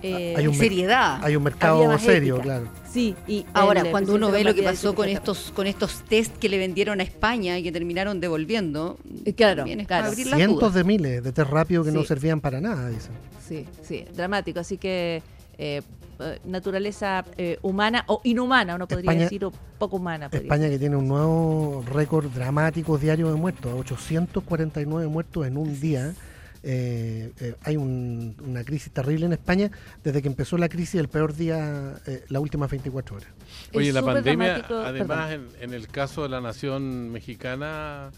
[0.00, 1.16] eh, Hay un seriedad.
[1.24, 2.60] Hay un Había mercado más serio, ética.
[2.60, 2.68] claro.
[2.88, 6.36] sí, y Ahora, el, cuando uno ve lo que pasó con estos, con estos test
[6.38, 10.02] que le vendieron a España y que terminaron devolviendo, Eh, claro, también es claro.
[10.04, 13.10] para abrir las Cientos de miles de test rápido que no servían para nada, dicen.
[13.46, 14.60] Sí, sí, dramático.
[14.60, 15.20] Así que
[15.58, 15.82] eh,
[16.44, 20.28] naturaleza eh, humana o inhumana, uno podría España- decir, o poco humana.
[20.32, 26.12] España que tiene un nuevo récord dramático diario de muertos, 849 muertos en un día.
[26.64, 29.70] Eh, eh, hay un- una crisis terrible en España
[30.02, 33.28] desde que empezó la crisis, el peor día, eh, las últimas 24 horas.
[33.70, 38.10] Es Oye, la súper pandemia, dramático, además, en, en el caso de la nación mexicana,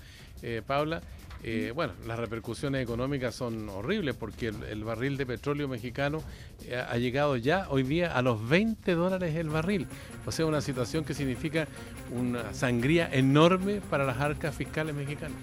[0.43, 1.03] eh, Paula,
[1.43, 6.23] eh, bueno, las repercusiones económicas son horribles porque el, el barril de petróleo mexicano
[6.67, 9.87] eh, ha llegado ya hoy día a los 20 dólares el barril.
[10.27, 11.67] O sea, una situación que significa
[12.11, 15.39] una sangría enorme para las arcas fiscales mexicanas.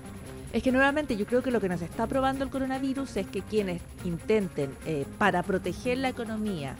[0.53, 3.41] Es que nuevamente yo creo que lo que nos está probando el coronavirus es que
[3.41, 6.75] quienes intenten, eh, para proteger la economía,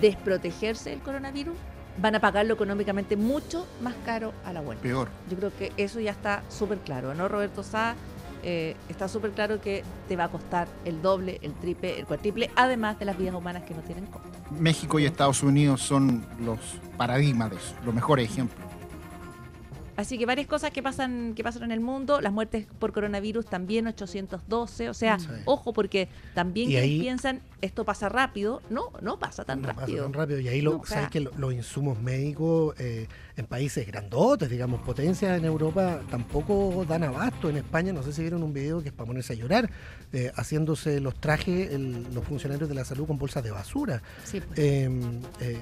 [0.00, 1.56] desprotegerse del coronavirus,
[1.98, 4.82] van a pagarlo económicamente mucho más caro a la vuelta.
[4.82, 5.08] Peor.
[5.30, 7.94] Yo creo que eso ya está súper claro, ¿no, Roberto Sá?
[8.42, 12.50] Eh, está súper claro que te va a costar el doble, el triple, el cuatriple,
[12.54, 14.28] además de las vidas humanas que no tienen costo.
[14.52, 16.58] México y Estados Unidos son los
[16.96, 18.60] paradigmas de eso, los mejores ejemplos.
[19.96, 23.46] Así que varias cosas que pasan, que pasan en el mundo, las muertes por coronavirus
[23.46, 25.26] también 812, o sea, Sí.
[25.46, 30.04] ojo porque también ahí- piensan esto pasa rápido, no, no pasa tan No pasa rápido.
[30.04, 30.40] tan rápido.
[30.40, 33.06] Y ahí lo, No, sabes que lo- los insumos médicos eh,
[33.36, 37.50] en países grandotes, digamos, potencias en Europa, tampoco dan abasto.
[37.50, 39.70] En España, no sé si vieron un video que es para ponerse a llorar,
[40.12, 44.02] eh, haciéndose los trajes el- los funcionarios de la salud con bolsas de basura.
[44.24, 44.58] Sí, pues.
[44.58, 44.90] Eh,
[45.40, 45.58] eh,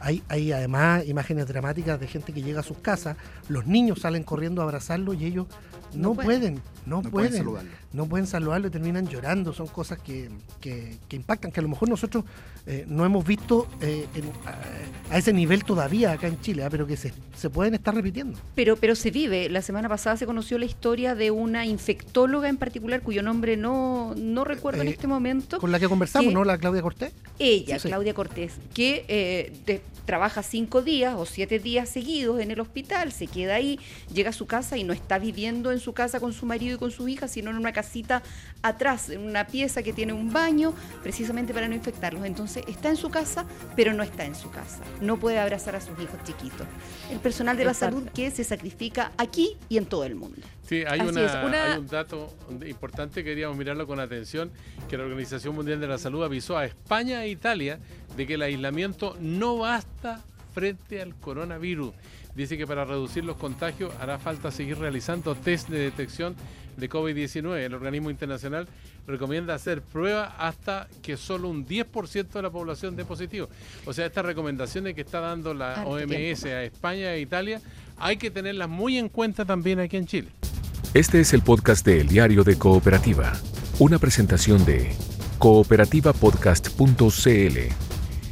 [0.00, 3.16] hay, hay además imágenes dramáticas de gente que llega a sus casas,
[3.48, 5.46] los niños salen corriendo a abrazarlo y ellos
[5.94, 7.70] no, No pueden, no, No pueden pueden, saludarlo.
[7.96, 9.52] No pueden saludarlo y terminan llorando.
[9.52, 10.28] Son cosas que,
[10.60, 11.50] que, que impactan.
[11.50, 12.24] que a lo mejor nosotros
[12.66, 16.68] eh, no hemos visto eh, en- a, a ese nivel todavía acá en Chile, ah,
[16.70, 18.38] pero que se, se pueden estar repitiendo.
[18.54, 19.48] Pero, pero se vive.
[19.48, 24.14] La semana pasada se conoció la historia de una infectóloga en particular, cuyo nombre no,
[24.16, 25.58] no recuerdo en Eh, este momento.
[25.58, 26.32] Con la que conversamos.
[26.32, 26.44] ¿no?
[26.44, 27.12] La Claudia Cortés.
[27.38, 27.88] Ella, Sí, sí.
[27.88, 33.26] Claudia Cortés, que de- trabaja cinco días o siete días seguidos en el hospital, se
[33.26, 33.80] queda ahí,
[34.14, 36.78] llega a su casa y no está viviendo en su casa con su marido y
[36.78, 38.22] con su hija, sino en una casita
[38.62, 42.24] atrás, en una pieza que tiene un baño, precisamente para no infectarlos.
[42.24, 44.80] Entonces está en su casa, pero no está en su casa.
[45.00, 46.66] No puede abrazar a sus hijos chiquitos.
[47.10, 47.96] El personal de la Exacto.
[47.98, 50.40] salud que se sacrifica aquí y en todo el mundo.
[50.68, 52.34] Sí, hay, una- una- hay un dato
[52.66, 54.50] importante, queríamos mirarlo con atención,
[54.88, 57.78] que la Organización Mundial de la Salud avisó a España e Italia
[58.16, 61.92] de que el aislamiento no basta frente al coronavirus.
[62.34, 66.34] Dice que para reducir los contagios hará falta seguir realizando test de detección
[66.76, 67.56] de COVID-19.
[67.56, 68.66] El organismo internacional
[69.06, 73.48] recomienda hacer pruebas hasta que solo un 10% de la población dé positivo.
[73.84, 77.60] O sea, estas recomendaciones que está dando la Harto OMS a España e Italia
[77.98, 80.28] hay que tenerlas muy en cuenta también aquí en Chile.
[80.94, 83.32] Este es el podcast de El Diario de Cooperativa,
[83.78, 84.94] una presentación de
[85.38, 87.86] cooperativapodcast.cl.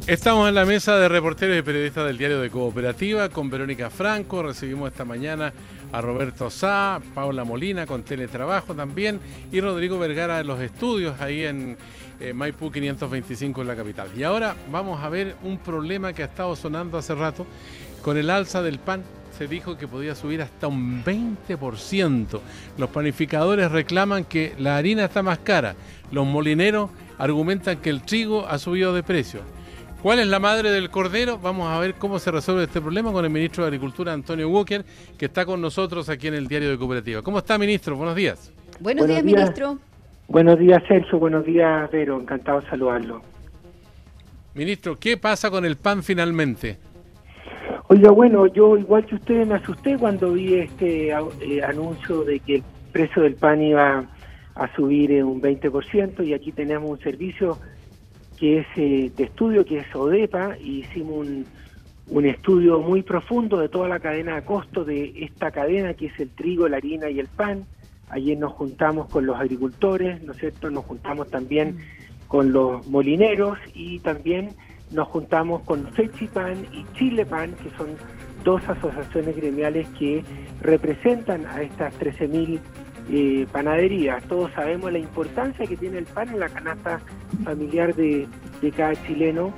[0.07, 4.43] Estamos en la mesa de reporteros y periodistas del diario de Cooperativa con Verónica Franco.
[4.43, 5.51] Recibimos esta mañana
[5.95, 9.17] a Roberto Sá, Paula Molina con teletrabajo también
[9.49, 11.77] y Rodrigo Vergara en los estudios ahí en
[12.19, 14.09] eh, Maipú 525 en la capital.
[14.13, 17.47] Y ahora vamos a ver un problema que ha estado sonando hace rato
[18.01, 19.03] con el alza del pan.
[19.37, 22.41] Se dijo que podía subir hasta un 20%.
[22.77, 25.75] Los panificadores reclaman que la harina está más cara.
[26.11, 29.39] Los molineros argumentan que el trigo ha subido de precio.
[30.01, 31.39] ¿Cuál es la madre del cordero?
[31.39, 34.85] Vamos a ver cómo se resuelve este problema con el ministro de Agricultura, Antonio Walker,
[35.17, 37.21] que está con nosotros aquí en el Diario de Cooperativa.
[37.23, 37.95] ¿Cómo está, ministro?
[37.95, 38.51] Buenos días.
[38.79, 39.49] Buenos, días, Buenos días.
[39.49, 39.79] ministro.
[40.27, 41.17] Buenos días, Sergio.
[41.17, 42.19] Buenos días, Vero.
[42.19, 43.21] Encantado de saludarlo.
[44.53, 46.77] Ministro, ¿qué pasa con el pan finalmente?
[47.87, 52.55] Oiga, bueno, yo igual que ustedes me asusté cuando vi este eh, anuncio de que
[52.55, 54.05] el precio del pan iba
[54.55, 57.59] a subir en un 20% y aquí tenemos un servicio
[58.37, 61.45] que es eh, de estudio, que es ODEPA, y hicimos un,
[62.07, 66.19] un estudio muy profundo de toda la cadena de costos de esta cadena que es
[66.19, 67.65] el trigo, la harina y el pan.
[68.09, 70.69] Ayer nos juntamos con los agricultores, ¿no es cierto?
[70.69, 71.77] Nos juntamos también
[72.27, 74.49] con los molineros y también
[74.91, 77.87] nos juntamos con Fechipan y Chilepan, que son
[78.43, 80.23] dos asociaciones gremiales que
[80.61, 82.59] representan a estas 13.000
[83.09, 84.23] eh, panaderías.
[84.27, 86.99] Todos sabemos la importancia que tiene el pan en la canasta
[87.43, 88.27] familiar de,
[88.61, 89.53] de cada chileno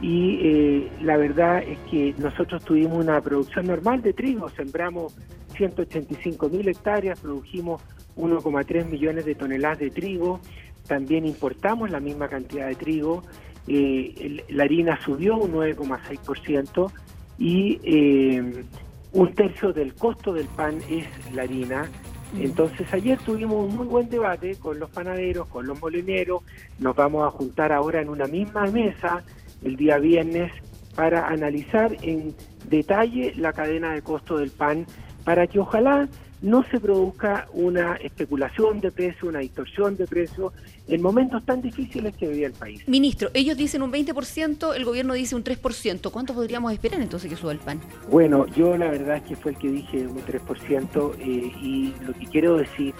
[0.00, 5.16] y eh, la verdad es que nosotros tuvimos una producción normal de trigo, sembramos
[5.56, 7.82] 185 mil hectáreas, produjimos
[8.16, 10.40] 1,3 millones de toneladas de trigo,
[10.86, 13.22] también importamos la misma cantidad de trigo,
[13.68, 16.92] eh, la harina subió un 9,6%
[17.38, 18.64] y eh,
[19.12, 21.88] un tercio del costo del pan es la harina.
[22.34, 26.42] Entonces ayer tuvimos un muy buen debate con los panaderos, con los molineros,
[26.78, 29.22] nos vamos a juntar ahora en una misma mesa
[29.62, 30.52] el día viernes
[30.94, 32.34] para analizar en
[32.68, 34.86] detalle la cadena de costo del pan
[35.24, 36.08] para que ojalá
[36.42, 40.52] no se produzca una especulación de precio, una distorsión de precio
[40.86, 42.86] en momentos tan difíciles que vivía el país.
[42.88, 46.10] Ministro, ellos dicen un 20%, el gobierno dice un 3%.
[46.10, 47.80] ¿Cuánto podríamos esperar entonces que suba el pan?
[48.10, 52.12] Bueno, yo la verdad es que fue el que dije un 3% eh, y lo
[52.12, 52.94] que quiero decir,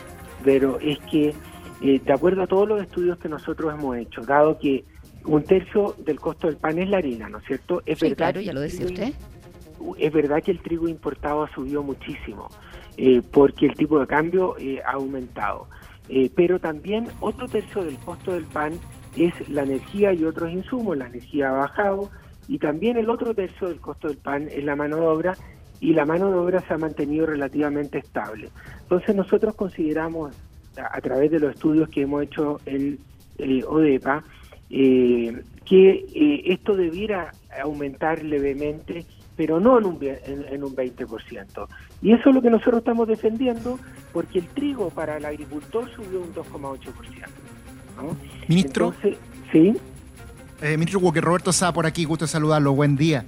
[0.44, 1.34] pero es que
[1.82, 4.84] eh, de acuerdo a todos los estudios que nosotros hemos hecho, dado que
[5.24, 7.82] un tercio del costo del pan es la harina, ¿no es cierto?
[7.84, 9.12] Es Sí, verdad claro, ya lo decía usted.
[9.98, 12.48] es verdad que el trigo importado ha subido muchísimo
[12.96, 15.68] eh, porque el tipo de cambio eh, ha aumentado.
[16.08, 18.74] Eh, pero también otro tercio del costo del pan
[19.16, 20.96] es la energía y otros insumos.
[20.96, 22.10] La energía ha bajado
[22.48, 25.36] y también el otro tercio del costo del pan es la mano de obra
[25.80, 28.50] y la mano de obra se ha mantenido relativamente estable.
[28.82, 30.34] Entonces nosotros consideramos
[30.78, 32.98] a, a través de los estudios que hemos hecho en
[33.38, 34.24] eh, ODEPA
[34.68, 37.32] que esto debiera
[37.62, 39.04] aumentar levemente,
[39.36, 41.68] pero no en un, en, en un 20%.
[42.02, 43.78] Y eso es lo que nosotros estamos defendiendo,
[44.12, 46.78] porque el trigo para el agricultor subió un 2,8%.
[47.96, 48.16] ¿no?
[48.48, 49.18] Ministro, Entonces,
[49.52, 49.74] sí.
[50.62, 53.24] eh, ministro Walker, Roberto Sá por aquí, gusto saludarlo, buen día.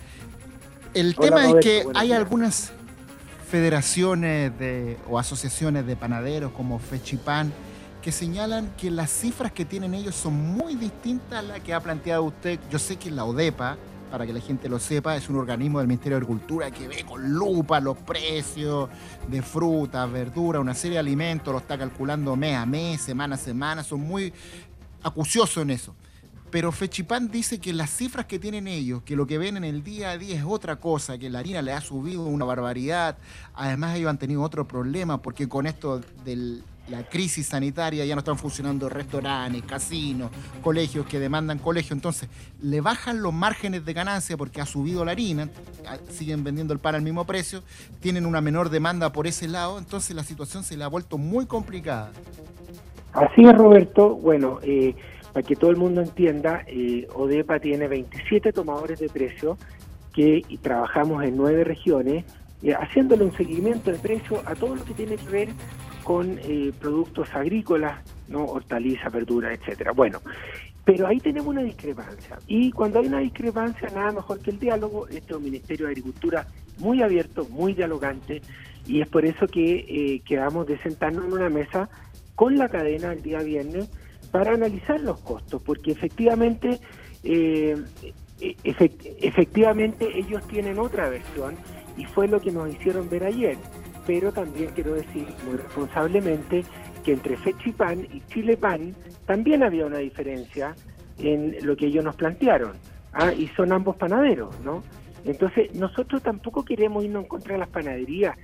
[0.94, 2.18] El Hola, tema Roberto, es que hay días.
[2.18, 2.72] algunas
[3.50, 7.52] federaciones de, o asociaciones de panaderos como Fechipan
[8.02, 11.80] que señalan que las cifras que tienen ellos son muy distintas a las que ha
[11.80, 12.58] planteado usted.
[12.70, 13.76] Yo sé que la ODEPA,
[14.10, 17.04] para que la gente lo sepa, es un organismo del Ministerio de Agricultura que ve
[17.04, 18.88] con lupa los precios
[19.28, 23.38] de frutas, verduras, una serie de alimentos, lo está calculando mes a mes, semana a
[23.38, 24.32] semana, son muy
[25.02, 25.94] acuciosos en eso.
[26.50, 29.84] Pero Fechipan dice que las cifras que tienen ellos, que lo que ven en el
[29.84, 33.18] día a día es otra cosa, que la harina le ha subido una barbaridad.
[33.54, 38.20] Además ellos han tenido otro problema porque con esto de la crisis sanitaria ya no
[38.20, 40.30] están funcionando restaurantes, casinos,
[40.62, 41.94] colegios que demandan colegio.
[41.94, 42.28] Entonces
[42.62, 45.48] le bajan los márgenes de ganancia porque ha subido la harina,
[46.10, 47.62] siguen vendiendo el pan al mismo precio,
[48.00, 51.46] tienen una menor demanda por ese lado, entonces la situación se le ha vuelto muy
[51.46, 52.10] complicada.
[53.12, 54.14] Así es, Roberto.
[54.14, 54.94] Bueno, eh,
[55.32, 59.58] para que todo el mundo entienda, eh, ODEPA tiene 27 tomadores de precio
[60.14, 62.24] que trabajamos en nueve regiones,
[62.62, 65.48] eh, haciéndole un seguimiento de precio a todo lo que tiene que ver
[66.08, 69.92] con eh, productos agrícolas, no hortalizas, verduras, etcétera.
[69.92, 70.22] Bueno,
[70.82, 72.38] pero ahí tenemos una discrepancia.
[72.46, 75.06] Y cuando hay una discrepancia, nada mejor que el diálogo.
[75.08, 76.46] Este es un Ministerio de Agricultura
[76.78, 78.40] muy abierto, muy dialogante,
[78.86, 81.90] y es por eso que quedamos de sentarnos en una mesa
[82.36, 83.90] con la cadena el día viernes
[84.30, 86.80] para analizar los costos, porque efectivamente,
[87.22, 87.76] eh,
[88.64, 91.54] efectivamente ellos tienen otra versión
[91.98, 93.58] y fue lo que nos hicieron ver ayer.
[94.08, 96.64] Pero también quiero decir muy responsablemente
[97.04, 98.94] que entre Fechipan y Chile Pan
[99.26, 100.74] también había una diferencia
[101.18, 102.72] en lo que ellos nos plantearon.
[103.12, 103.34] ¿ah?
[103.34, 104.82] Y son ambos panaderos, ¿no?
[105.26, 108.34] Entonces, nosotros tampoco queremos irnos en contra de las panaderías.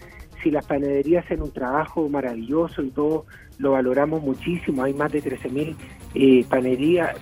[0.42, 3.24] Si las panaderías hacen un trabajo maravilloso y todo
[3.56, 5.76] lo valoramos muchísimo, hay más de 13.000
[6.14, 6.44] eh,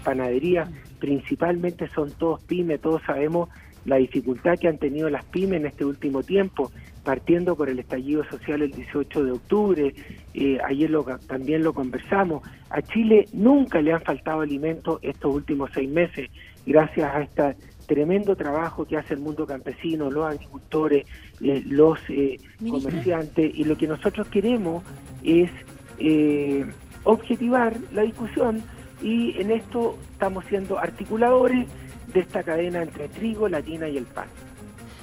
[0.02, 0.68] panaderías,
[0.98, 3.50] principalmente son todos pymes, todos sabemos
[3.84, 6.70] la dificultad que han tenido las pymes en este último tiempo,
[7.04, 9.94] partiendo por el estallido social el 18 de octubre,
[10.34, 15.70] eh, ayer lo, también lo conversamos, a Chile nunca le han faltado alimentos estos últimos
[15.74, 16.30] seis meses,
[16.64, 17.56] gracias a este
[17.86, 21.04] tremendo trabajo que hace el mundo campesino, los agricultores,
[21.40, 24.82] eh, los eh, comerciantes, y lo que nosotros queremos
[25.22, 25.50] es
[25.98, 26.64] eh,
[27.04, 28.62] objetivar la discusión
[29.02, 31.66] y en esto estamos siendo articuladores
[32.12, 34.28] de esta cadena entre trigo, la harina y el pan.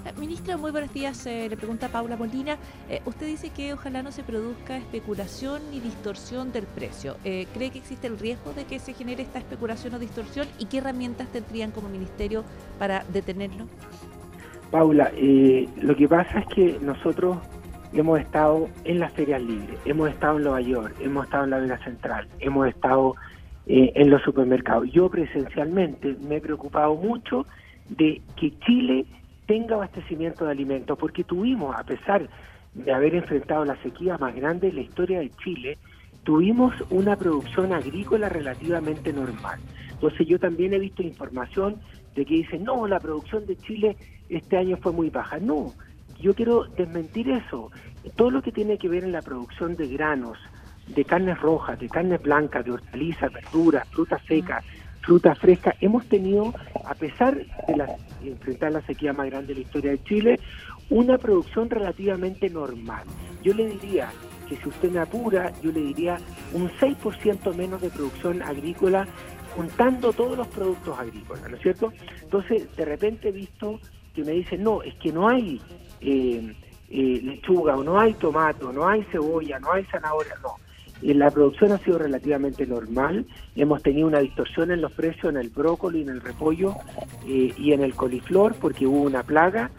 [0.05, 1.25] Eh, ministra, muy buenos días.
[1.25, 2.57] Eh, le pregunta Paula Molina.
[2.89, 7.17] Eh, usted dice que ojalá no se produzca especulación ni distorsión del precio.
[7.23, 10.47] ¿Cree que existe el riesgo de que se genere esta especulación o distorsión?
[10.57, 12.43] ¿Y qué herramientas tendrían como ministerio
[12.77, 13.65] para detenerlo?
[14.71, 15.11] Paula,
[15.81, 17.37] lo que pasa es que nosotros
[17.91, 21.57] hemos estado en las ferias libres, hemos estado en Nueva York, hemos estado en la
[21.57, 23.15] Vega Central, hemos estado
[23.71, 24.91] eh, en los supermercados.
[24.91, 27.45] Yo presencialmente me he preocupado mucho
[27.87, 29.05] de que Chile
[29.45, 32.27] tenga abastecimiento de alimentos, porque tuvimos, a pesar
[32.73, 35.77] de haber enfrentado la sequía más grande en la historia de Chile,
[36.23, 39.59] tuvimos una producción agrícola relativamente normal.
[39.91, 41.75] Entonces yo también he visto información
[42.15, 43.95] de que dicen, no, la producción de Chile
[44.29, 45.37] este año fue muy baja.
[45.37, 45.73] No,
[46.19, 47.69] yo quiero desmentir eso.
[48.15, 50.39] Todo lo que tiene que ver en la producción de granos,
[50.89, 54.63] de carnes rojas, de carnes blancas, de hortalizas, verduras, frutas secas,
[55.01, 56.53] frutas frescas, hemos tenido,
[56.85, 60.39] a pesar de la, enfrentar la sequía más grande de la historia de Chile,
[60.89, 63.03] una producción relativamente normal.
[63.43, 64.11] Yo le diría
[64.47, 66.17] que si usted me apura, yo le diría
[66.53, 69.07] un 6% menos de producción agrícola
[69.55, 71.93] juntando todos los productos agrícolas, ¿no es cierto?
[72.21, 73.79] Entonces, de repente he visto
[74.13, 75.61] que me dicen, no, es que no hay
[76.01, 76.55] eh,
[76.89, 80.55] eh, lechuga o no hay tomato, no hay cebolla, no hay zanahoria, no.
[81.01, 83.25] Eh, la producción ha sido relativamente normal,
[83.55, 86.75] hemos tenido una distorsión en los precios en el brócoli, en el repollo
[87.25, 89.69] y en el coliflor porque hubo una plaga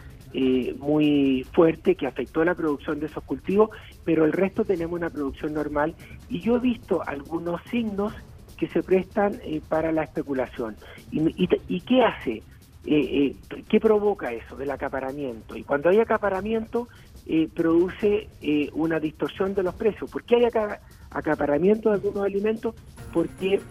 [0.79, 3.69] muy fuerte que afectó la producción de esos cultivos,
[4.05, 5.93] pero el resto tenemos una producción normal
[6.29, 8.13] y yo he visto algunos signos
[8.57, 10.77] que se prestan para la especulación.
[11.11, 12.41] ¿Y qué hace?
[12.83, 14.59] Eh, eh, ¿qué provoca eso?
[14.59, 15.55] El acaparamiento.
[15.55, 16.87] Y cuando hay acaparamiento,
[17.27, 18.27] eh, produce
[18.73, 20.09] una distorsión de los precios.
[20.09, 20.45] ¿Por qué hay
[21.11, 22.75] acaparamiento de algunos alimentos?
[23.13, 23.61] Porque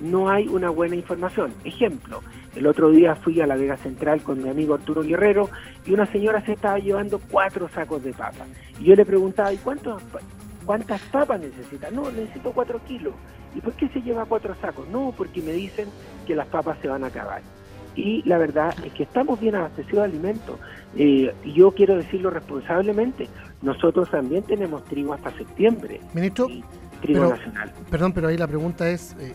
[0.00, 1.52] no hay una buena información.
[1.64, 2.22] Ejemplo,
[2.54, 5.50] el otro día fui a la Vega Central con mi amigo Arturo Guerrero
[5.84, 8.48] y una señora se estaba llevando cuatro sacos de papas.
[8.80, 10.02] Y yo le preguntaba, ¿y cuántos,
[10.64, 11.90] cuántas papas necesita?
[11.90, 13.14] No, necesito cuatro kilos.
[13.54, 14.88] ¿Y por qué se lleva cuatro sacos?
[14.88, 15.88] No, porque me dicen
[16.26, 17.42] que las papas se van a acabar
[17.96, 20.58] y la verdad es que estamos bien abastecidos de alimentos.
[20.96, 23.28] Eh, y yo quiero decirlo responsablemente,
[23.62, 26.00] nosotros también tenemos trigo hasta septiembre.
[26.14, 26.46] Ministro,
[26.96, 27.72] trigo nacional.
[27.90, 29.34] Perdón, pero ahí la pregunta es, eh, eh,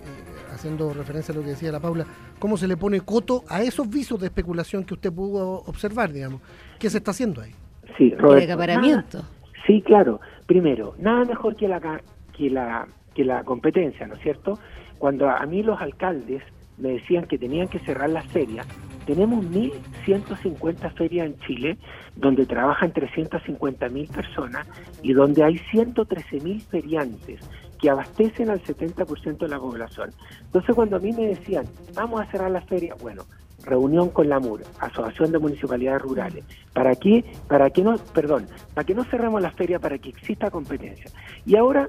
[0.53, 2.05] haciendo referencia a lo que decía la Paula,
[2.39, 6.41] ¿cómo se le pone coto a esos visos de especulación que usted pudo observar, digamos?
[6.79, 7.51] ¿Qué se está haciendo ahí?
[7.97, 9.23] Sí, Roberto, acaparamiento.
[9.65, 10.19] sí, claro.
[10.45, 12.01] Primero, nada mejor que la,
[12.35, 14.59] que la, que la competencia, ¿no es cierto?
[14.97, 16.43] Cuando a mí los alcaldes
[16.77, 18.67] me decían que tenían que cerrar las ferias.
[19.05, 21.77] Tenemos 1.150 ferias en Chile,
[22.15, 24.67] donde trabajan 350.000 personas
[25.01, 27.39] y donde hay 113.000 feriantes
[27.79, 30.11] que abastecen al 70% de la población.
[30.41, 33.23] Entonces cuando a mí me decían, vamos a cerrar la feria, bueno,
[33.63, 36.45] reunión con la MUR, Asociación de Municipalidades Rurales.
[36.73, 37.25] ¿Para qué?
[37.47, 41.11] Para que no, perdón, para que no cerremos la feria, para que exista competencia.
[41.45, 41.87] Y ahora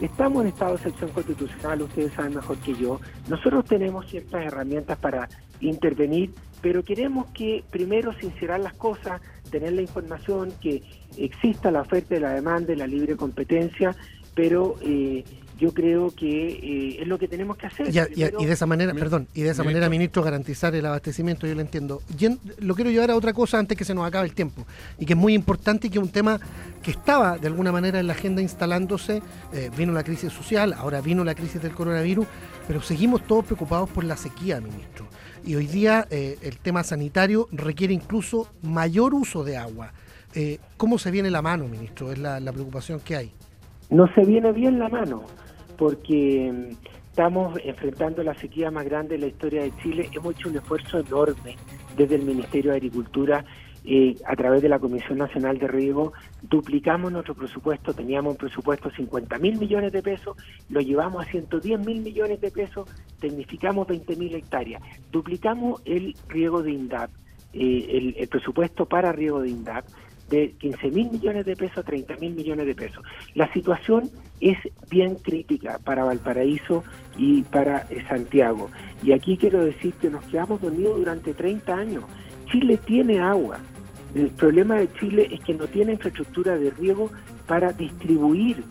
[0.00, 3.00] estamos en estado de excepción constitucional, ustedes saben mejor que yo.
[3.28, 5.28] Nosotros tenemos ciertas herramientas para
[5.60, 6.30] intervenir,
[6.64, 10.82] pero queremos que primero sincerar las cosas, tener la información, que
[11.18, 13.94] exista la oferta y la demanda y la libre competencia,
[14.34, 15.24] pero eh,
[15.58, 17.88] yo creo que eh, es lo que tenemos que hacer.
[17.88, 21.60] Y, de esa manera, perdón, y de esa manera, ministro, garantizar el abastecimiento, yo lo
[21.60, 22.00] entiendo.
[22.60, 24.66] lo quiero llevar a otra cosa antes que se nos acabe el tiempo,
[24.98, 26.40] y que es muy importante y que es un tema
[26.82, 29.20] que estaba de alguna manera en la agenda instalándose,
[29.52, 32.26] eh, vino la crisis social, ahora vino la crisis del coronavirus,
[32.66, 35.06] pero seguimos todos preocupados por la sequía, ministro.
[35.44, 39.92] Y hoy día eh, el tema sanitario requiere incluso mayor uso de agua.
[40.76, 42.10] ¿Cómo se viene la mano, ministro?
[42.10, 43.32] Es la preocupación que hay.
[43.90, 45.22] No se viene bien la mano
[45.76, 50.08] porque mm, estamos enfrentando la sequía más grande de la historia de Chile.
[50.12, 51.56] Hemos hecho un esfuerzo enorme
[51.96, 53.44] desde el Ministerio de Agricultura
[53.84, 56.12] eh, a través de la Comisión Nacional de Riego,
[56.42, 60.36] duplicamos nuestro presupuesto, teníamos un presupuesto de 50 mil millones de pesos,
[60.70, 62.88] lo llevamos a 110 mil millones de pesos,
[63.20, 64.82] tecnificamos 20 mil hectáreas,
[65.12, 67.10] duplicamos el riego de INDAP,
[67.52, 69.84] eh, el, presupuesto para riego de INDAP,
[70.30, 73.04] de 15 mil millones de pesos a 30 mil millones de pesos.
[73.34, 74.10] La situación
[74.40, 74.56] es
[74.90, 76.82] bien crítica para Valparaíso
[77.18, 78.70] y para eh, Santiago.
[79.02, 82.04] Y aquí quiero decir que nos quedamos dormidos durante 30 años.
[82.50, 83.58] Chile tiene agua.
[84.14, 87.10] El problema de Chile es que no tiene infraestructura de riego
[87.46, 88.62] para distribuir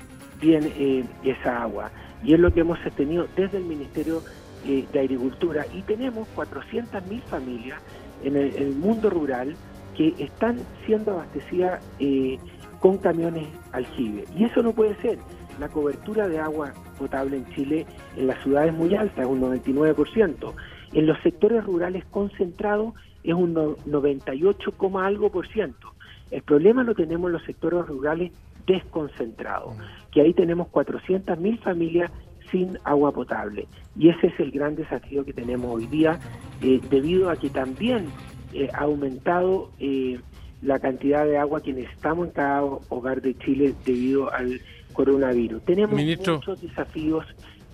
[0.41, 1.91] bien eh, esa agua.
[2.23, 4.21] Y es lo que hemos sostenido desde el Ministerio
[4.65, 5.65] eh, de Agricultura.
[5.73, 7.79] Y tenemos 400.000 familias
[8.23, 9.55] en el mundo rural
[9.97, 12.37] que están siendo abastecidas eh,
[12.79, 14.25] con camiones aljibe.
[14.37, 15.17] Y eso no puede ser.
[15.59, 17.85] La cobertura de agua potable en Chile
[18.17, 20.53] en las ciudades es muy alta, es un 99%.
[20.93, 25.93] En los sectores rurales concentrados es un 98, algo por ciento.
[26.31, 28.31] El problema lo tenemos en los sectores rurales
[28.65, 29.75] desconcentrados,
[30.11, 32.11] que ahí tenemos 400.000 familias
[32.51, 33.67] sin agua potable.
[33.97, 36.19] Y ese es el gran desafío que tenemos hoy día,
[36.61, 38.05] eh, debido a que también
[38.53, 40.19] eh, ha aumentado eh,
[40.61, 44.61] la cantidad de agua que necesitamos en cada hogar de Chile debido al
[44.93, 45.63] coronavirus.
[45.65, 47.25] Tenemos muchos desafíos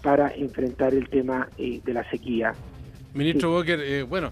[0.02, 2.54] para enfrentar el tema de la sequía.
[3.14, 4.32] Ministro Walker, bueno,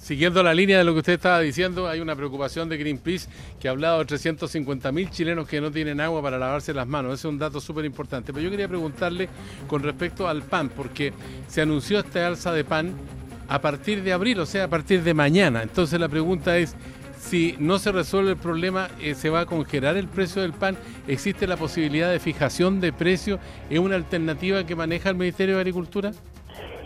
[0.00, 3.28] siguiendo la línea de lo que usted estaba diciendo, hay una preocupación de Greenpeace
[3.60, 7.14] que ha hablado de 350 mil chilenos que no tienen agua para lavarse las manos.
[7.14, 8.32] Ese es un dato súper importante.
[8.32, 9.28] Pero yo quería preguntarle
[9.66, 11.12] con respecto al pan, porque
[11.48, 12.94] se anunció esta alza de pan
[13.48, 15.62] a partir de abril, o sea, a partir de mañana.
[15.62, 16.76] Entonces la pregunta es,
[17.20, 20.76] si no se resuelve el problema, eh, ¿se va a congelar el precio del pan?
[21.06, 23.38] ¿Existe la posibilidad de fijación de precio?
[23.68, 26.12] ¿Es una alternativa que maneja el Ministerio de Agricultura?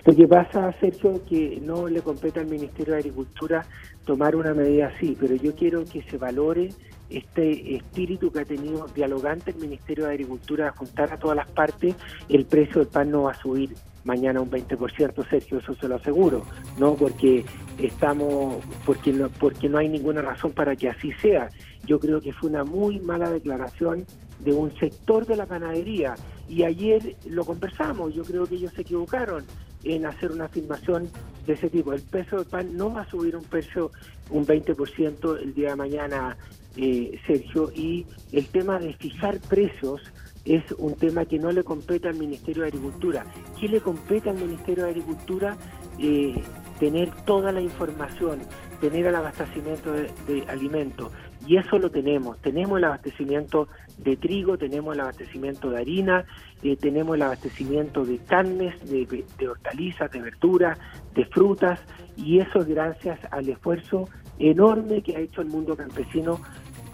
[0.04, 3.64] Lo que pasa, Sergio, que no le compete al Ministerio de Agricultura
[4.04, 6.68] tomar una medida así, pero yo quiero que se valore
[7.08, 11.94] este espíritu que ha tenido dialogante el Ministerio de Agricultura, juntar a todas las partes,
[12.28, 13.74] el precio del pan no va a subir
[14.04, 16.44] mañana un 20%, Sergio, eso se lo aseguro,
[16.78, 17.44] no porque
[17.78, 21.48] estamos porque no porque no hay ninguna razón para que así sea.
[21.86, 24.04] Yo creo que fue una muy mala declaración
[24.40, 26.14] de un sector de la ganadería
[26.46, 29.44] y ayer lo conversamos, yo creo que ellos se equivocaron
[29.84, 31.08] en hacer una afirmación
[31.46, 31.92] de ese tipo.
[31.92, 33.90] El peso del pan no va a subir un precio
[34.30, 36.36] un 20% el día de mañana,
[36.76, 40.00] eh, Sergio, y el tema de fijar precios
[40.44, 43.24] es un tema que no le compete al Ministerio de Agricultura.
[43.58, 45.56] ¿Qué le compete al Ministerio de Agricultura?
[45.98, 46.34] Eh,
[46.78, 48.40] tener toda la información,
[48.80, 51.12] tener el abastecimiento de, alimentos.
[51.46, 52.38] Y eso lo tenemos.
[52.40, 53.68] Tenemos el abastecimiento
[53.98, 56.24] de trigo, tenemos el abastecimiento de harina,
[56.64, 60.78] eh, tenemos el abastecimiento de carnes, de, de hortalizas, de verduras,
[61.14, 61.80] de frutas.
[62.16, 64.08] Y eso es gracias al esfuerzo
[64.38, 66.40] enorme que ha hecho el mundo campesino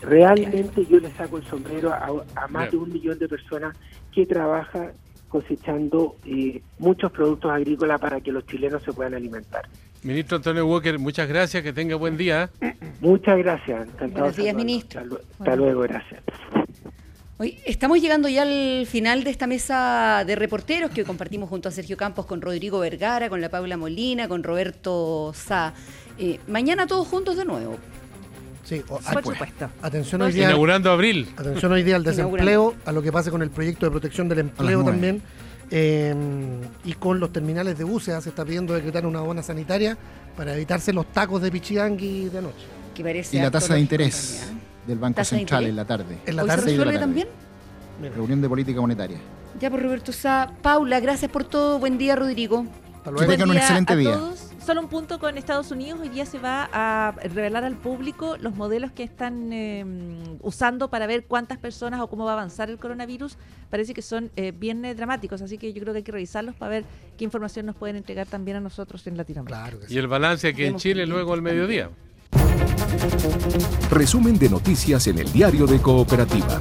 [0.02, 3.76] Realmente yo le saco el sombrero a, más de un millón de personas
[4.12, 4.92] que trabajan
[5.28, 9.68] cosechando eh, muchos productos agrícolas para que los chilenos se puedan alimentar.
[10.02, 12.48] Ministro Antonio Walker, muchas gracias, que tenga buen día.
[13.00, 13.86] Muchas gracias.
[13.98, 15.02] Buenos días, ministro.
[15.38, 16.22] Hasta, luego, gracias.
[17.40, 21.72] Hoy estamos llegando ya al final de esta mesa de reporteros que compartimos junto a
[21.72, 25.72] Sergio Campos, con Rodrigo Vergara, con la Paula Molina, con Roberto Sá.
[26.18, 27.78] Eh, mañana todos juntos de nuevo.
[28.64, 29.70] Sí, por supuesto.
[29.80, 30.48] Atención hoy día.
[30.48, 31.32] Inaugurando abril.
[31.34, 34.40] Atención hoy día al desempleo, a lo que pase con el proyecto de protección del
[34.40, 35.22] empleo también.
[35.70, 36.14] Eh,
[36.84, 39.96] y con los terminales de buses se está pidiendo decretar una zona sanitaria
[40.36, 43.32] para evitarse los tacos de pichiangui de noche.
[43.32, 44.52] y la tasa de interés
[44.90, 46.18] del Banco Central en la tarde.
[46.26, 46.62] ¿En la tarde?
[46.64, 47.28] ¿Hoy se resuelve también?
[48.14, 49.18] reunión de política monetaria.
[49.60, 50.52] Ya por Roberto Sá.
[50.62, 51.78] Paula, gracias por todo.
[51.78, 52.64] Buen día, Rodrigo.
[53.18, 54.12] Que tengan un excelente a día.
[54.12, 54.50] Todos.
[54.64, 56.00] Solo un punto con Estados Unidos.
[56.00, 59.84] Hoy día se va a revelar al público los modelos que están eh,
[60.42, 63.36] usando para ver cuántas personas o cómo va a avanzar el coronavirus.
[63.70, 66.54] Parece que son eh, bien eh, dramáticos, así que yo creo que hay que revisarlos
[66.54, 66.84] para ver
[67.16, 69.62] qué información nos pueden entregar también a nosotros en Latinoamérica.
[69.62, 69.94] Claro que sí.
[69.94, 71.90] Y el balance aquí en Chile luego al mediodía.
[73.90, 76.58] Resumen de noticias en el diario de Cooperativa.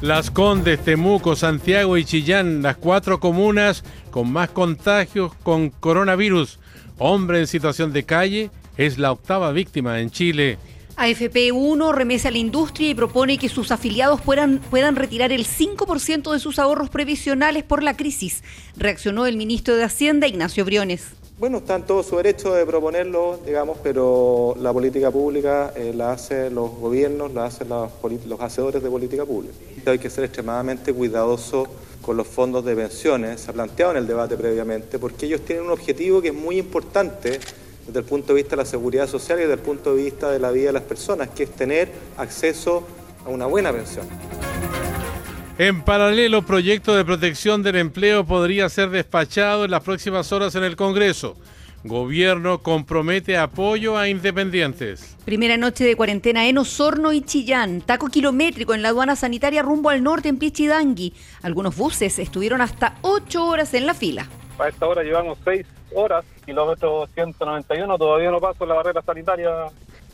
[0.00, 6.60] Las Condes, Temuco, Santiago y Chillán, las cuatro comunas con más contagios con coronavirus.
[6.98, 10.58] Hombre en situación de calle es la octava víctima en Chile.
[10.96, 15.46] AFP 1 remesa a la industria y propone que sus afiliados puedan, puedan retirar el
[15.46, 18.42] 5% de sus ahorros previsionales por la crisis.
[18.76, 21.12] Reaccionó el ministro de Hacienda, Ignacio Briones.
[21.38, 26.10] Bueno, está en todo su derecho de proponerlo, digamos, pero la política pública eh, la
[26.10, 27.92] hacen los gobiernos, la hacen los,
[28.26, 29.54] los hacedores de política pública.
[29.86, 31.68] Hay que ser extremadamente cuidadoso
[32.02, 35.66] con los fondos de pensiones, se ha planteado en el debate previamente, porque ellos tienen
[35.66, 37.38] un objetivo que es muy importante
[37.86, 40.32] desde el punto de vista de la seguridad social y desde el punto de vista
[40.32, 42.82] de la vida de las personas, que es tener acceso
[43.24, 44.08] a una buena pensión.
[45.58, 50.62] En paralelo, proyecto de protección del empleo podría ser despachado en las próximas horas en
[50.62, 51.36] el Congreso.
[51.82, 55.16] Gobierno compromete apoyo a independientes.
[55.24, 57.80] Primera noche de cuarentena en Osorno y Chillán.
[57.80, 61.12] Taco kilométrico en la aduana sanitaria rumbo al norte en Pichidangui.
[61.42, 64.28] Algunos buses estuvieron hasta ocho horas en la fila.
[64.60, 69.50] A esta hora llevamos 6 horas, kilómetro 191, todavía no paso la barrera sanitaria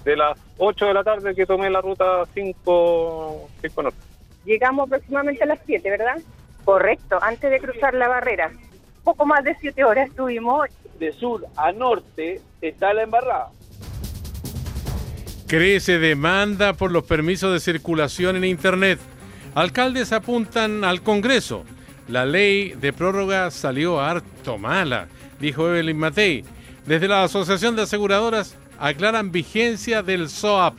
[0.07, 4.14] de las 8 de la tarde que tomé la ruta 5, 5 norte.
[4.45, 6.17] Llegamos aproximadamente a las 7, ¿verdad?
[6.65, 8.51] Correcto, antes de cruzar la barrera.
[9.03, 10.69] Poco más de 7 horas estuvimos.
[10.99, 13.49] De sur a norte está la embarrada.
[15.47, 18.99] Crece demanda por los permisos de circulación en Internet.
[19.55, 21.65] Alcaldes apuntan al Congreso.
[22.09, 25.09] La ley de prórroga salió harto mala,
[25.41, 26.45] dijo Evelyn Matei.
[26.87, 30.75] Desde la Asociación de Aseguradoras aclaran vigencia del SOAP.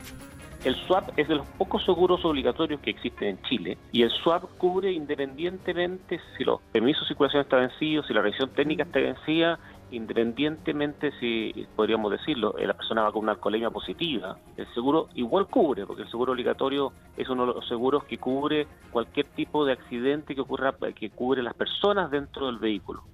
[0.66, 4.58] El SWAP es de los pocos seguros obligatorios que existen en Chile y el SWAP
[4.58, 9.60] cubre independientemente si los permisos de circulación están vencidos, si la revisión técnica está vencida,
[9.92, 15.46] independientemente si, podríamos decirlo, eh, la persona va con una alcoholemia positiva, el seguro igual
[15.46, 19.74] cubre, porque el seguro obligatorio es uno de los seguros que cubre cualquier tipo de
[19.74, 23.04] accidente que ocurra, que cubre las personas dentro del vehículo.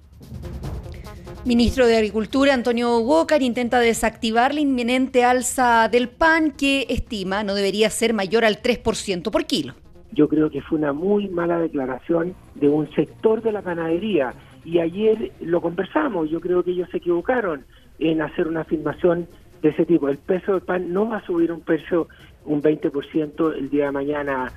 [1.45, 7.57] Ministro de Agricultura Antonio Walker intenta desactivar la inminente alza del pan que estima no
[7.57, 9.75] debería ser mayor al 3% por kilo.
[10.13, 14.35] Yo creo que fue una muy mala declaración de un sector de la panadería
[14.65, 17.65] y ayer lo conversamos, yo creo que ellos se equivocaron
[17.99, 19.27] en hacer una afirmación
[19.63, 20.09] de ese tipo.
[20.09, 22.07] El peso del pan no va a subir un precio
[22.45, 24.53] un 20% el día de mañana.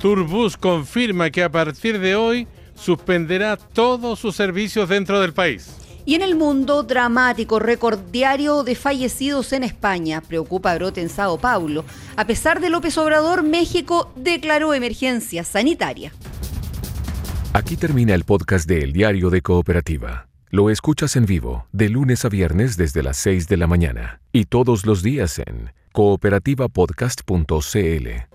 [0.00, 2.48] Turbus confirma que a partir de hoy
[2.78, 5.74] suspenderá todos sus servicios dentro del país.
[6.04, 10.22] Y en el mundo, dramático récord diario de fallecidos en España.
[10.22, 11.84] Preocupa brote en Sao Paulo.
[12.16, 16.12] A pesar de López Obrador, México declaró emergencia sanitaria.
[17.52, 20.28] Aquí termina el podcast de El Diario de Cooperativa.
[20.50, 24.46] Lo escuchas en vivo de lunes a viernes desde las 6 de la mañana y
[24.46, 28.27] todos los días en cooperativapodcast.cl.